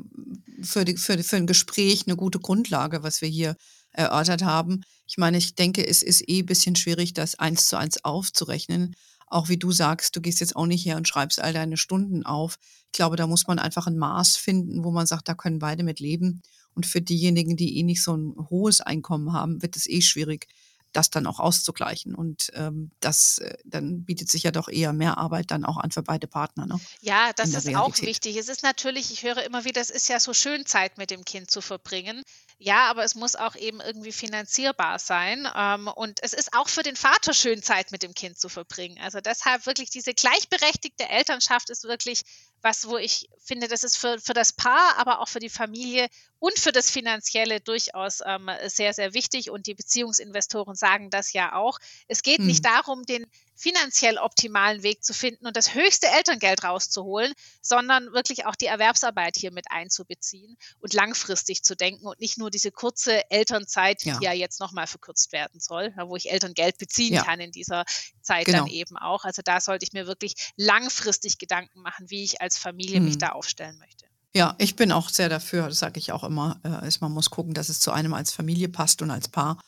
für, 0.63 0.87
die, 0.87 0.97
für, 0.97 1.23
für 1.23 1.37
ein 1.37 1.47
Gespräch 1.47 2.05
eine 2.07 2.17
gute 2.17 2.39
Grundlage, 2.39 3.03
was 3.03 3.21
wir 3.21 3.29
hier 3.29 3.57
erörtert 3.93 4.43
haben. 4.43 4.83
Ich 5.07 5.19
meine, 5.19 5.39
ich 5.39 5.55
denke, 5.55 5.87
es 5.87 6.03
ist 6.03 6.29
eh 6.29 6.41
ein 6.41 6.47
bisschen 6.47 6.77
schwierig, 6.77 7.15
das 7.15 7.39
eins 7.39 7.67
zu 7.69 7.77
eins 7.77 8.05
aufzurechnen. 8.05 8.95
Auch 9.27 9.49
wie 9.49 9.57
du 9.57 9.73
sagst, 9.73 10.17
du 10.17 10.21
gehst 10.21 10.41
jetzt 10.41 10.57
auch 10.57 10.67
nicht 10.67 10.85
her 10.85 10.97
und 10.97 11.07
schreibst 11.07 11.41
all 11.41 11.53
deine 11.53 11.77
Stunden 11.77 12.25
auf. 12.27 12.59
Ich 12.87 12.93
glaube, 12.93 13.17
da 13.17 13.27
muss 13.27 13.47
man 13.47 13.59
einfach 13.59 13.87
ein 13.87 13.97
Maß 13.97 14.37
finden, 14.37 14.83
wo 14.85 14.91
man 14.91 15.07
sagt, 15.07 15.29
da 15.29 15.35
können 15.35 15.61
beide 15.61 15.85
mit 15.85 16.01
leben. 16.01 16.43
Und 16.75 16.87
für 16.87 17.01
diejenigen, 17.01 17.57
die 17.57 17.79
eh 17.79 17.83
nicht 17.83 18.03
so 18.03 18.17
ein 18.17 18.35
hohes 18.51 18.81
Einkommen 18.81 19.33
haben, 19.33 19.63
wird 19.63 19.77
es 19.77 19.89
eh 19.89 20.01
schwierig, 20.01 20.47
das 20.93 21.11
dann 21.11 21.27
auch 21.27 21.39
auszugleichen. 21.39 22.15
Und 22.15 22.51
ähm, 22.55 22.91
das 23.01 23.39
äh, 23.39 23.57
dann 23.65 24.05
bietet 24.05 24.31
sich 24.31 24.43
ja 24.43 24.51
doch 24.51 24.69
eher 24.69 24.93
mehr 24.93 25.19
Arbeit 25.19 25.51
dann 25.51 25.65
auch 25.65 25.77
an 25.77 25.91
für 25.91 26.03
beide 26.03 26.27
Partner. 26.27 26.67
Ne? 26.67 26.81
Ja, 27.01 27.33
das 27.37 27.51
ist 27.51 27.67
Realität. 27.67 27.77
auch 27.77 28.07
wichtig. 28.07 28.37
Es 28.37 28.49
ist 28.49 28.63
natürlich, 28.63 29.13
ich 29.13 29.23
höre 29.23 29.43
immer 29.45 29.65
wieder, 29.65 29.81
es 29.81 29.91
ist 29.91 30.09
ja 30.09 30.19
so 30.19 30.33
schön, 30.35 30.67
Zeit 30.67 30.99
mit 30.99 31.11
dem 31.11 31.25
Kind 31.25 31.51
zu 31.51 31.61
verbringen. 31.61 32.23
Ja, 32.63 32.91
aber 32.91 33.05
es 33.05 33.15
muss 33.15 33.37
auch 33.37 33.57
eben 33.57 33.81
irgendwie 33.81 34.13
finanzierbar 34.13 34.99
sein. 34.99 35.49
Ähm, 35.57 35.89
und 35.89 36.23
es 36.23 36.35
ist 36.35 36.53
auch 36.53 36.69
für 36.69 36.83
den 36.83 36.95
Vater 36.95 37.33
schön, 37.33 37.63
Zeit 37.63 37.91
mit 37.91 38.03
dem 38.03 38.13
Kind 38.13 38.39
zu 38.39 38.51
verbringen. 38.51 38.99
Also 39.01 39.23
deshalb 39.23 39.65
wirklich 39.65 39.89
diese 39.89 40.13
gleichberechtigte 40.13 41.09
Elternschaft 41.09 41.71
ist 41.71 41.85
wirklich 41.85 42.21
was, 42.61 42.87
wo 42.87 42.99
ich 42.99 43.31
finde, 43.43 43.67
das 43.67 43.83
ist 43.83 43.97
für, 43.97 44.21
für 44.21 44.35
das 44.35 44.53
Paar, 44.53 44.99
aber 44.99 45.21
auch 45.21 45.29
für 45.29 45.39
die 45.39 45.49
Familie 45.49 46.07
und 46.39 46.59
für 46.59 46.71
das 46.71 46.91
Finanzielle 46.91 47.63
durchaus 47.63 48.21
ähm, 48.27 48.51
sehr, 48.67 48.93
sehr 48.93 49.15
wichtig. 49.15 49.51
Und 49.51 49.67
die 49.67 49.75
Beziehungsinvestoren 49.75 50.75
sagen 50.75 51.09
das 51.09 51.33
ja 51.33 51.55
auch. 51.55 51.79
Es 52.09 52.23
geht 52.23 52.41
hm. 52.41 52.47
nicht 52.47 52.67
darum, 52.67 53.07
den 53.07 53.25
finanziell 53.61 54.17
optimalen 54.17 54.83
Weg 54.83 55.05
zu 55.05 55.13
finden 55.13 55.47
und 55.47 55.55
das 55.55 55.75
höchste 55.75 56.07
Elterngeld 56.07 56.65
rauszuholen, 56.65 57.35
sondern 57.61 58.13
wirklich 58.15 58.47
auch 58.47 58.57
die 58.57 58.67
Erwerbsarbeit 58.67 59.37
hier 59.37 59.53
mit 59.53 59.67
einzubeziehen 59.71 60.57
und 60.81 60.95
langfristig 60.95 61.63
zu 61.63 61.77
denken 61.77 62.07
und 62.07 62.19
nicht 62.21 62.39
nur 62.39 62.51
diese 62.51 62.73
kurze 62.73 63.31
Elternzeit, 63.31 64.03
ja. 64.05 64.19
die 64.19 64.25
ja 64.25 64.33
jetzt 64.33 64.61
nochmal 64.61 64.87
verkürzt 64.87 65.33
werden 65.33 65.61
soll, 65.61 65.93
wo 66.07 66.17
ich 66.17 66.31
Elterngeld 66.31 66.79
beziehen 66.79 67.15
ja. 67.15 67.23
kann 67.23 67.39
in 67.39 67.53
dieser 67.53 67.85
Zeit 68.23 68.47
genau. 68.47 68.61
dann 68.61 68.67
eben 68.69 68.97
auch. 68.97 69.25
Also 69.25 69.43
da 69.45 69.61
sollte 69.61 69.85
ich 69.85 69.93
mir 69.93 70.07
wirklich 70.07 70.53
langfristig 70.57 71.37
Gedanken 71.37 71.83
machen, 71.83 72.09
wie 72.09 72.25
ich 72.25 72.41
als 72.41 72.57
Familie 72.57 73.01
mhm. 73.01 73.07
mich 73.07 73.19
da 73.19 73.31
aufstellen 73.31 73.79
möchte. 73.79 74.07
Ja, 74.35 74.55
ich 74.59 74.77
bin 74.77 74.91
auch 74.91 75.11
sehr 75.11 75.29
dafür, 75.29 75.69
das 75.69 75.81
sage 75.81 75.99
ich 75.99 76.13
auch 76.13 76.25
immer, 76.25 76.61
äh, 76.65 76.87
ist, 76.87 77.01
man 77.03 77.13
muss 77.13 77.29
gucken, 77.29 77.53
dass 77.53 77.69
es 77.69 77.81
zu 77.81 77.91
einem 77.91 78.15
als 78.15 78.33
Familie 78.33 78.69
passt 78.69 79.03
und 79.03 79.11
als 79.11 79.29
Paar. 79.29 79.61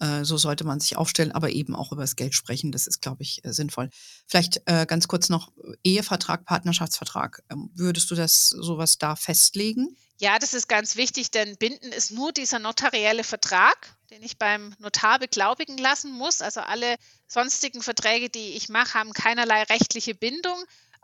Äh, 0.00 0.24
so 0.24 0.36
sollte 0.36 0.64
man 0.64 0.80
sich 0.80 0.96
aufstellen, 0.96 1.32
aber 1.32 1.50
eben 1.50 1.74
auch 1.74 1.92
über 1.92 2.02
das 2.02 2.16
Geld 2.16 2.34
sprechen. 2.34 2.72
Das 2.72 2.86
ist, 2.86 3.00
glaube 3.00 3.22
ich, 3.22 3.44
äh, 3.44 3.52
sinnvoll. 3.52 3.90
Vielleicht 4.26 4.62
äh, 4.66 4.86
ganz 4.86 5.08
kurz 5.08 5.28
noch 5.28 5.52
Ehevertrag, 5.84 6.44
Partnerschaftsvertrag. 6.44 7.42
Ähm, 7.50 7.70
würdest 7.74 8.10
du 8.10 8.14
das 8.14 8.48
sowas 8.48 8.98
da 8.98 9.16
festlegen? 9.16 9.96
Ja, 10.18 10.38
das 10.38 10.54
ist 10.54 10.68
ganz 10.68 10.96
wichtig, 10.96 11.30
denn 11.30 11.56
binden 11.56 11.92
ist 11.92 12.10
nur 12.10 12.32
dieser 12.32 12.58
notarielle 12.58 13.22
Vertrag, 13.22 13.94
den 14.10 14.22
ich 14.22 14.38
beim 14.38 14.74
Notar 14.78 15.18
beglaubigen 15.18 15.76
lassen 15.76 16.12
muss. 16.12 16.40
Also 16.40 16.60
alle 16.60 16.96
sonstigen 17.26 17.82
Verträge, 17.82 18.30
die 18.30 18.54
ich 18.54 18.70
mache, 18.70 18.94
haben 18.94 19.12
keinerlei 19.12 19.64
rechtliche 19.64 20.14
Bindung. 20.14 20.56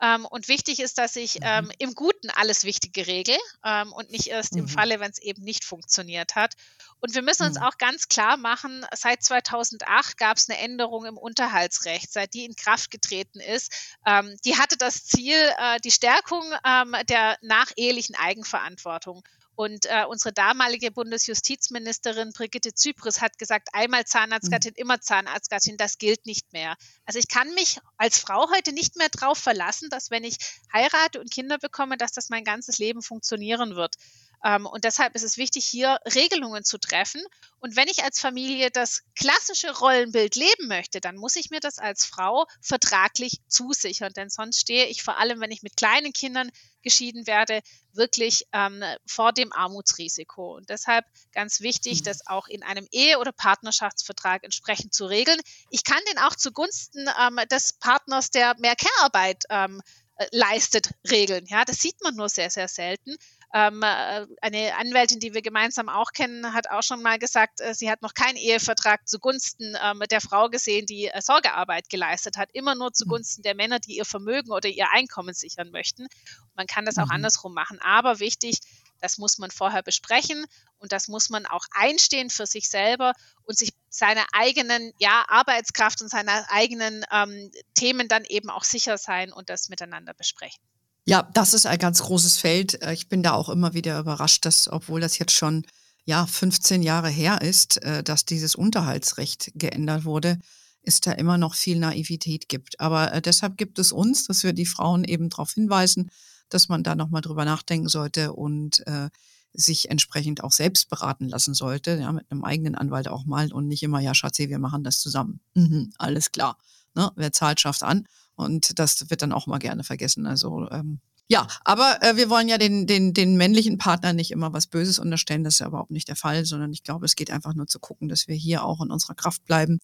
Ähm, 0.03 0.27
und 0.27 0.49
wichtig 0.49 0.81
ist, 0.81 0.99
dass 0.99 1.15
ich 1.15 1.37
mhm. 1.37 1.47
ähm, 1.47 1.73
im 1.79 1.95
Guten 1.95 2.29
alles 2.31 2.65
Wichtige 2.65 3.07
regel 3.07 3.37
ähm, 3.65 3.93
und 3.93 4.11
nicht 4.11 4.27
erst 4.27 4.55
mhm. 4.55 4.61
im 4.61 4.69
Falle, 4.69 4.99
wenn 4.99 5.11
es 5.11 5.21
eben 5.21 5.43
nicht 5.43 5.65
funktioniert 5.65 6.35
hat. 6.35 6.55
Und 7.01 7.15
wir 7.15 7.23
müssen 7.23 7.47
uns 7.47 7.59
mhm. 7.59 7.65
auch 7.65 7.79
ganz 7.79 8.09
klar 8.09 8.37
machen, 8.37 8.85
seit 8.95 9.23
2008 9.23 10.19
gab 10.19 10.37
es 10.37 10.51
eine 10.51 10.59
Änderung 10.59 11.05
im 11.05 11.17
Unterhaltsrecht, 11.17 12.13
seit 12.13 12.35
die 12.35 12.45
in 12.45 12.57
Kraft 12.57 12.91
getreten 12.91 13.39
ist. 13.41 13.73
Ähm, 14.05 14.37
die 14.45 14.59
hatte 14.59 14.77
das 14.77 15.05
Ziel, 15.05 15.37
äh, 15.59 15.79
die 15.85 15.91
Stärkung 15.93 16.45
ähm, 16.67 16.97
der 17.09 17.39
nachehelichen 17.41 18.17
Eigenverantwortung. 18.17 19.23
Und 19.55 19.87
äh, 19.87 20.05
unsere 20.09 20.33
damalige 20.33 20.91
Bundesjustizministerin 20.91 22.33
Brigitte 22.33 22.75
Zypris 22.75 23.21
hat 23.21 23.39
gesagt, 23.39 23.69
einmal 23.73 24.05
Zahnarztgattin, 24.05 24.73
mhm. 24.77 24.83
immer 24.83 25.01
Zahnarztgattin, 25.01 25.77
das 25.77 25.99
gilt 25.99 26.25
nicht 26.25 26.53
mehr. 26.53 26.77
Also 27.05 27.19
ich 27.19 27.29
kann 27.29 27.53
mich 27.55 27.79
als 27.99 28.19
Frau 28.19 28.51
heute 28.51 28.73
nicht 28.73 28.97
mehr 28.97 29.09
darauf 29.11 29.39
verlassen, 29.39 29.91
dass 29.91 30.11
wenn 30.11 30.25
ich 30.25 30.37
heirate 30.73 31.21
und 31.21 31.31
Kinder 31.31 31.59
bekomme, 31.59 31.97
dass 31.97 32.13
das 32.13 32.31
mein 32.31 32.45
ganzes 32.45 32.79
Leben 32.79 33.03
funktionieren 33.03 33.77
wird. 33.77 33.97
Ähm, 34.45 34.67
und 34.67 34.85
deshalb 34.85 35.15
ist 35.15 35.23
es 35.23 35.37
wichtig, 35.37 35.67
hier 35.67 35.99
Regelungen 36.15 36.65
zu 36.65 36.79
treffen. 36.79 37.23
Und 37.61 37.77
wenn 37.77 37.89
ich 37.89 38.03
als 38.03 38.19
Familie 38.19 38.71
das 38.71 39.03
klassische 39.15 39.77
Rollenbild 39.79 40.35
leben 40.35 40.67
möchte, 40.67 41.01
dann 41.01 41.17
muss 41.17 41.37
ich 41.37 41.51
mir 41.51 41.61
das 41.61 41.79
als 41.79 42.05
Frau 42.05 42.47
vertraglich 42.61 43.41
zusichern. 43.47 44.13
Denn 44.15 44.31
sonst 44.31 44.61
stehe 44.61 44.87
ich 44.87 45.03
vor 45.03 45.19
allem, 45.19 45.41
wenn 45.41 45.53
ich 45.53 45.63
mit 45.63 45.77
kleinen 45.77 46.13
Kindern 46.13 46.51
geschieden 46.83 47.27
werde, 47.29 47.63
wirklich 47.93 48.47
ähm, 48.53 48.83
vor 49.07 49.33
dem 49.33 49.53
Armutsrisiko. 49.53 50.57
Und 50.57 50.71
deshalb 50.71 51.05
ganz 51.33 51.61
wichtig, 51.61 52.01
mhm. 52.01 52.05
das 52.05 52.27
auch 52.27 52.49
in 52.49 52.65
einem 52.65 52.89
Ehe- 52.91 53.19
oder 53.19 53.33
Partnerschaftsvertrag 53.33 54.43
entsprechend 54.43 54.93
zu 54.93 55.07
regeln. 55.07 55.39
Ich 55.71 55.85
kann 55.85 56.01
den 56.11 56.19
auch 56.19 56.35
zugunsten 56.35 57.09
ähm, 57.21 57.39
des 57.51 57.75
Partners, 57.75 58.31
der 58.31 58.57
mehr 58.59 58.75
Care-Arbeit 58.75 59.45
ähm, 59.51 59.81
äh, 60.17 60.27
leistet, 60.33 60.91
regeln. 61.11 61.47
Ja, 61.47 61.65
das 61.65 61.81
sieht 61.81 62.03
man 62.03 62.15
nur 62.15 62.29
sehr, 62.29 62.51
sehr 62.51 62.69
selten. 62.69 63.17
Ähm, 63.55 63.83
äh, 63.83 64.27
eine 64.41 64.75
Anwältin, 64.77 65.21
die 65.21 65.35
wir 65.35 65.43
gemeinsam 65.43 65.91
auch 65.91 66.13
kennen, 66.13 66.55
hat 66.55 66.71
auch 66.71 66.83
schon 66.83 67.03
mal 67.03 67.19
gesagt, 67.19 67.61
äh, 67.61 67.75
sie 67.75 67.91
hat 67.91 68.01
noch 68.01 68.15
keinen 68.15 68.37
Ehevertrag 68.37 69.07
zugunsten 69.07 69.77
ähm, 69.83 70.03
der 70.11 70.23
Frau 70.23 70.49
gesehen, 70.49 70.87
die 70.87 71.09
äh, 71.09 71.21
Sorgearbeit 71.21 71.91
geleistet 71.91 72.39
hat, 72.39 72.49
immer 72.55 72.75
nur 72.75 72.95
zugunsten 72.95 73.43
der 73.43 73.55
Männer, 73.55 73.79
die 73.79 73.97
ihr 73.97 74.07
Vermögen 74.07 74.53
oder 74.53 74.71
ihr 74.71 74.91
Einkommen 74.93 75.35
sichern 75.35 75.71
möchten. 75.71 76.07
Man 76.55 76.67
kann 76.67 76.87
das 76.87 76.97
auch 76.97 77.07
mhm. 77.07 77.17
andersrum 77.17 77.53
machen. 77.53 77.79
Aber 77.83 78.21
wichtig, 78.21 78.59
das 79.03 79.19
muss 79.19 79.37
man 79.37 79.51
vorher 79.51 79.83
besprechen 79.83 80.47
und 80.79 80.93
das 80.93 81.09
muss 81.09 81.29
man 81.29 81.45
auch 81.45 81.67
einstehen 81.73 82.31
für 82.31 82.47
sich 82.47 82.71
selber 82.71 83.13
und 83.45 83.59
sich 83.59 83.75
seiner 83.91 84.25
eigenen 84.33 84.93
ja, 84.99 85.25
Arbeitskraft 85.29 86.01
und 86.01 86.09
seiner 86.09 86.47
eigenen 86.51 87.05
ähm, 87.13 87.51
Themen 87.75 88.09
dann 88.09 88.25
eben 88.25 88.49
auch 88.49 88.65
sicher 88.65 88.97
sein 88.97 89.33
und 89.33 89.51
das 89.51 89.69
miteinander 89.69 90.15
besprechen. 90.15 90.63
Ja, 91.05 91.29
das 91.35 91.53
ist 91.53 91.67
ein 91.67 91.79
ganz 91.79 92.03
großes 92.03 92.39
Feld. 92.39 92.81
Äh, 92.83 92.93
ich 92.93 93.09
bin 93.09 93.23
da 93.23 93.33
auch 93.33 93.49
immer 93.49 93.75
wieder 93.75 93.99
überrascht, 93.99 94.45
dass, 94.45 94.69
obwohl 94.71 95.01
das 95.01 95.19
jetzt 95.19 95.33
schon 95.33 95.65
ja 96.05 96.27
15 96.27 96.83
Jahre 96.83 97.09
her 97.09 97.41
ist, 97.43 97.83
äh, 97.83 98.03
dass 98.03 98.25
dieses 98.25 98.55
Unterhaltsrecht 98.55 99.53
geändert 99.55 100.05
wurde, 100.05 100.39
ist 100.83 101.07
da 101.07 101.13
immer 101.13 101.39
noch 101.39 101.55
viel 101.55 101.79
Naivität 101.79 102.49
gibt. 102.49 102.81
Aber 102.81 103.13
äh, 103.13 103.23
deshalb 103.23 103.57
gibt 103.57 103.79
es 103.79 103.93
uns, 103.93 104.27
dass 104.27 104.43
wir 104.45 104.53
die 104.53 104.67
Frauen 104.67 105.05
eben 105.05 105.29
darauf 105.29 105.53
hinweisen, 105.53 106.11
dass 106.49 106.69
man 106.69 106.83
da 106.83 106.95
nochmal 106.95 107.23
drüber 107.23 107.45
nachdenken 107.45 107.89
sollte 107.89 108.33
und 108.33 108.87
äh, 108.87 109.09
sich 109.55 109.91
entsprechend 109.91 110.43
auch 110.43 110.53
selbst 110.53 110.89
beraten 110.89 111.29
lassen 111.29 111.55
sollte, 111.55 111.99
ja, 112.01 112.13
mit 112.13 112.31
einem 112.31 112.45
eigenen 112.45 112.75
Anwalt 112.75 113.09
auch 113.09 113.25
mal 113.25 113.53
und 113.53 113.69
nicht 113.69 113.83
immer, 113.83 114.01
ja, 114.01 114.15
Schatzi, 114.15 114.49
wir 114.49 114.59
machen 114.59 114.83
das 114.83 115.01
zusammen. 115.01 115.41
Mhm, 115.55 115.93
alles 115.99 116.33
klar. 116.33 116.57
Ne? 116.95 117.11
Wer 117.17 117.33
zahlt, 117.33 117.61
schafft 117.61 117.83
an. 117.83 118.07
Und 118.35 118.79
das 118.79 119.11
wird 119.11 119.23
dann 119.23 119.33
auch 119.33 119.47
mal 119.47 119.59
gerne 119.59 119.85
vergessen. 119.85 120.27
Also 120.27 120.69
ähm, 120.71 121.01
ja, 121.29 121.47
aber 121.65 121.99
äh, 122.03 122.17
wir 122.17 122.29
wollen 122.29 122.49
ja 122.49 122.59
den, 122.59 122.87
den, 122.87 123.15
den 123.15 123.37
männlichen 123.37 123.79
Partner 123.79 124.13
nicht 124.13 124.31
immer 124.31 124.53
was 124.53 124.67
Böses 124.67 124.99
unterstellen. 124.99 125.45
Das 125.45 125.55
ist 125.55 125.61
ja 125.61 125.67
überhaupt 125.67 125.91
nicht 125.91 126.09
der 126.09 126.17
Fall, 126.17 126.45
sondern 126.45 126.73
ich 126.73 126.83
glaube, 126.83 127.07
es 127.07 127.17
geht 127.17 127.31
einfach 127.31 127.55
nur 127.55 127.67
zu 127.67 127.79
gucken, 127.79 128.09
dass 128.09 128.29
wir 128.29 128.35
hier 128.35 128.65
auch 128.65 128.83
in 128.83 128.91
unserer 128.91 129.15
Kraft 129.15 129.45
bleiben. 129.45 129.79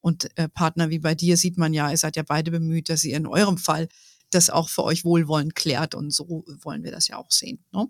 Und 0.00 0.28
äh, 0.38 0.48
Partner 0.48 0.90
wie 0.90 0.98
bei 0.98 1.14
dir 1.14 1.36
sieht 1.36 1.58
man 1.58 1.74
ja, 1.74 1.90
ihr 1.90 1.96
seid 1.96 2.16
ja 2.16 2.22
beide 2.22 2.50
bemüht, 2.50 2.88
dass 2.88 3.04
ihr 3.04 3.16
in 3.16 3.26
eurem 3.26 3.58
Fall 3.58 3.88
das 4.30 4.50
auch 4.50 4.68
für 4.68 4.84
euch 4.84 5.04
wohlwollend 5.04 5.54
klärt. 5.54 5.94
Und 5.94 6.10
so 6.10 6.44
wollen 6.62 6.84
wir 6.84 6.90
das 6.90 7.08
ja 7.08 7.16
auch 7.16 7.30
sehen. 7.30 7.64
Ne? 7.72 7.86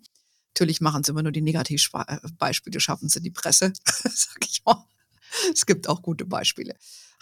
Natürlich 0.55 0.81
machen 0.81 1.03
sie 1.03 1.11
immer 1.11 1.23
nur 1.23 1.33
die 1.33 1.41
Negativbeispiele, 1.41 2.81
schaffen 2.81 3.09
sie 3.09 3.21
die 3.21 3.31
Presse, 3.31 3.73
sag 3.87 4.45
ich 4.45 4.63
mal. 4.65 4.85
Es 5.53 5.67
gibt 5.67 5.89
auch 5.89 6.03
gute 6.03 6.25
Beispiele. 6.25 6.75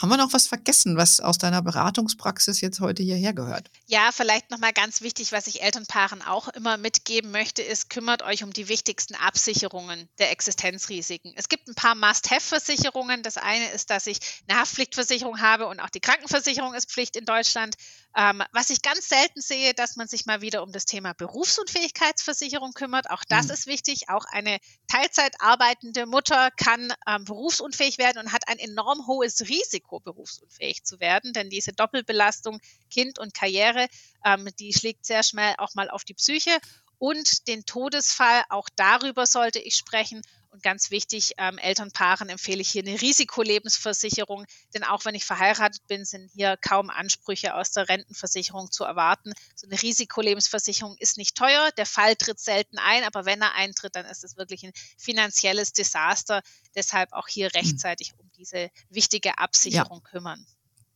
Haben 0.02 0.10
wir 0.10 0.16
noch 0.16 0.32
was 0.32 0.48
vergessen, 0.48 0.96
was 0.96 1.20
aus 1.20 1.38
deiner 1.38 1.62
Beratungspraxis 1.62 2.60
jetzt 2.60 2.80
heute 2.80 3.04
hierher 3.04 3.32
gehört? 3.32 3.70
Ja, 3.86 4.10
vielleicht 4.10 4.50
nochmal 4.50 4.72
ganz 4.72 5.00
wichtig, 5.00 5.30
was 5.30 5.46
ich 5.46 5.62
Elternpaaren 5.62 6.22
auch 6.22 6.48
immer 6.48 6.76
mitgeben 6.76 7.30
möchte, 7.30 7.62
ist, 7.62 7.88
kümmert 7.88 8.24
euch 8.24 8.42
um 8.42 8.52
die 8.52 8.68
wichtigsten 8.68 9.14
Absicherungen 9.14 10.08
der 10.18 10.32
Existenzrisiken. 10.32 11.32
Es 11.36 11.48
gibt 11.48 11.68
ein 11.68 11.76
paar 11.76 11.94
Must-Have-Versicherungen. 11.94 13.22
Das 13.22 13.36
eine 13.36 13.70
ist, 13.70 13.90
dass 13.90 14.08
ich 14.08 14.18
eine 14.48 14.58
Haftpflichtversicherung 14.58 15.40
habe 15.40 15.68
und 15.68 15.78
auch 15.78 15.90
die 15.90 16.00
Krankenversicherung 16.00 16.74
ist 16.74 16.90
Pflicht 16.90 17.14
in 17.14 17.24
Deutschland. 17.24 17.76
Ähm, 18.16 18.42
was 18.52 18.70
ich 18.70 18.82
ganz 18.82 19.08
selten 19.08 19.40
sehe, 19.40 19.72
dass 19.72 19.96
man 19.96 20.06
sich 20.06 20.26
mal 20.26 20.42
wieder 20.42 20.62
um 20.62 20.70
das 20.70 20.84
Thema 20.84 21.14
Berufsunfähigkeitsversicherung 21.14 22.72
kümmert. 22.72 23.10
Auch 23.10 23.24
das 23.26 23.46
mhm. 23.46 23.52
ist 23.52 23.66
wichtig. 23.66 24.08
Auch 24.08 24.24
eine 24.26 24.58
Teilzeit 24.86 25.34
arbeitende 25.40 26.06
Mutter 26.06 26.50
kann 26.52 26.92
ähm, 27.06 27.24
berufsunfähig 27.24 27.98
werden 27.98 28.18
und 28.18 28.32
hat 28.32 28.48
ein 28.48 28.58
enorm 28.58 29.06
hohes 29.06 29.40
Risiko, 29.48 30.00
berufsunfähig 30.00 30.84
zu 30.84 31.00
werden. 31.00 31.32
Denn 31.32 31.48
diese 31.48 31.72
Doppelbelastung 31.72 32.60
Kind 32.90 33.18
und 33.18 33.32
Karriere, 33.32 33.88
ähm, 34.24 34.48
die 34.58 34.74
schlägt 34.74 35.06
sehr 35.06 35.22
schnell 35.22 35.54
auch 35.58 35.74
mal 35.74 35.88
auf 35.88 36.04
die 36.04 36.14
Psyche. 36.14 36.58
Und 36.98 37.48
den 37.48 37.64
Todesfall, 37.64 38.44
auch 38.50 38.68
darüber 38.76 39.26
sollte 39.26 39.58
ich 39.58 39.74
sprechen. 39.74 40.22
Und 40.52 40.62
ganz 40.62 40.90
wichtig, 40.90 41.32
ähm, 41.38 41.56
Elternpaaren 41.56 42.28
empfehle 42.28 42.60
ich 42.60 42.68
hier 42.68 42.82
eine 42.82 43.00
Risikolebensversicherung, 43.00 44.44
denn 44.74 44.84
auch 44.84 45.06
wenn 45.06 45.14
ich 45.14 45.24
verheiratet 45.24 45.86
bin, 45.86 46.04
sind 46.04 46.30
hier 46.34 46.58
kaum 46.58 46.90
Ansprüche 46.90 47.54
aus 47.54 47.70
der 47.70 47.88
Rentenversicherung 47.88 48.70
zu 48.70 48.84
erwarten. 48.84 49.32
So 49.56 49.66
eine 49.66 49.80
Risikolebensversicherung 49.80 50.94
ist 50.98 51.16
nicht 51.16 51.36
teuer, 51.36 51.70
der 51.78 51.86
Fall 51.86 52.16
tritt 52.16 52.38
selten 52.38 52.76
ein, 52.76 53.02
aber 53.04 53.24
wenn 53.24 53.40
er 53.40 53.54
eintritt, 53.54 53.96
dann 53.96 54.04
ist 54.04 54.24
es 54.24 54.36
wirklich 54.36 54.62
ein 54.62 54.72
finanzielles 54.98 55.72
Desaster. 55.72 56.42
Deshalb 56.74 57.14
auch 57.14 57.28
hier 57.28 57.48
hm. 57.48 57.52
rechtzeitig 57.62 58.12
um 58.18 58.30
diese 58.36 58.70
wichtige 58.90 59.38
Absicherung 59.38 60.02
ja. 60.04 60.10
kümmern. 60.10 60.46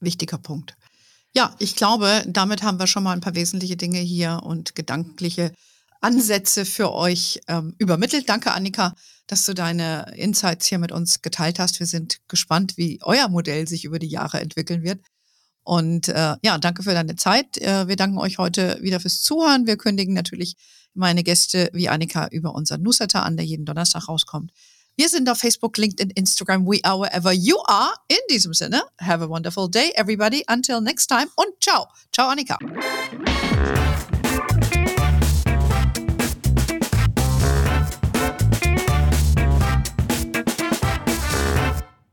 Wichtiger 0.01 0.37
Punkt. 0.37 0.77
Ja, 1.35 1.57
ich 1.59 1.77
glaube, 1.77 2.25
damit 2.27 2.63
haben 2.63 2.79
wir 2.79 2.87
schon 2.87 3.05
mal 3.05 3.13
ein 3.13 3.23
paar 3.23 3.35
wesentliche 3.35 3.79
Dinge 3.79 4.01
hier 4.01 4.41
und 4.43 4.75
gedankliche 4.75 5.55
Ansätze 6.01 6.65
für 6.65 6.93
euch 6.93 7.41
ähm, 7.49 7.75
übermittelt. 7.79 8.29
Danke, 8.29 8.53
Annika, 8.53 8.95
dass 9.27 9.45
du 9.45 9.55
deine 9.55 10.13
Insights 10.17 10.67
hier 10.67 10.79
mit 10.79 10.93
uns 10.93 11.23
geteilt 11.23 11.59
hast. 11.59 11.81
Wir 11.81 11.87
sind 11.87 12.19
gespannt, 12.29 12.77
wie 12.77 13.01
euer 13.03 13.29
Modell 13.29 13.67
sich 13.67 13.85
über 13.85 13.99
die 13.99 14.09
Jahre 14.09 14.41
entwickeln 14.41 14.83
wird. 14.83 15.01
Und 15.63 16.09
äh, 16.09 16.37
ja, 16.43 16.59
danke 16.59 16.85
für 16.85 16.93
deine 16.93 17.17
Zeit. 17.17 17.59
Äh, 17.59 17.89
wir 17.89 17.97
danken 17.97 18.19
euch 18.19 18.39
heute 18.39 18.79
wieder 18.83 19.01
fürs 19.01 19.21
Zuhören. 19.23 19.67
Wir 19.67 19.77
kündigen 19.77 20.15
natürlich 20.15 20.57
meine 20.95 21.25
Gäste 21.25 21.71
wie 21.73 21.89
Annika 21.89 22.29
über 22.29 22.55
unseren 22.55 22.83
Newsletter 22.83 23.25
an, 23.25 23.37
der 23.37 23.45
jeden 23.45 23.65
Donnerstag 23.65 24.09
rauskommt. 24.09 24.53
Wir 24.97 25.09
sind 25.11 25.29
auf 25.29 25.39
Facebook, 25.39 25.77
LinkedIn, 25.77 26.11
Instagram, 26.11 26.67
we 26.67 26.79
are 26.83 26.99
wherever 26.99 27.33
you 27.33 27.59
are. 27.67 27.93
In 28.09 28.17
diesem 28.31 28.55
Sinne, 28.55 28.83
have 28.99 29.23
a 29.23 29.29
wonderful 29.29 29.69
day, 29.69 29.93
everybody. 29.95 30.43
Until 30.49 30.81
next 30.81 31.09
time 31.09 31.27
und 31.37 31.49
ciao. 31.61 31.89
Ciao, 32.13 32.29
Annika. 32.31 32.57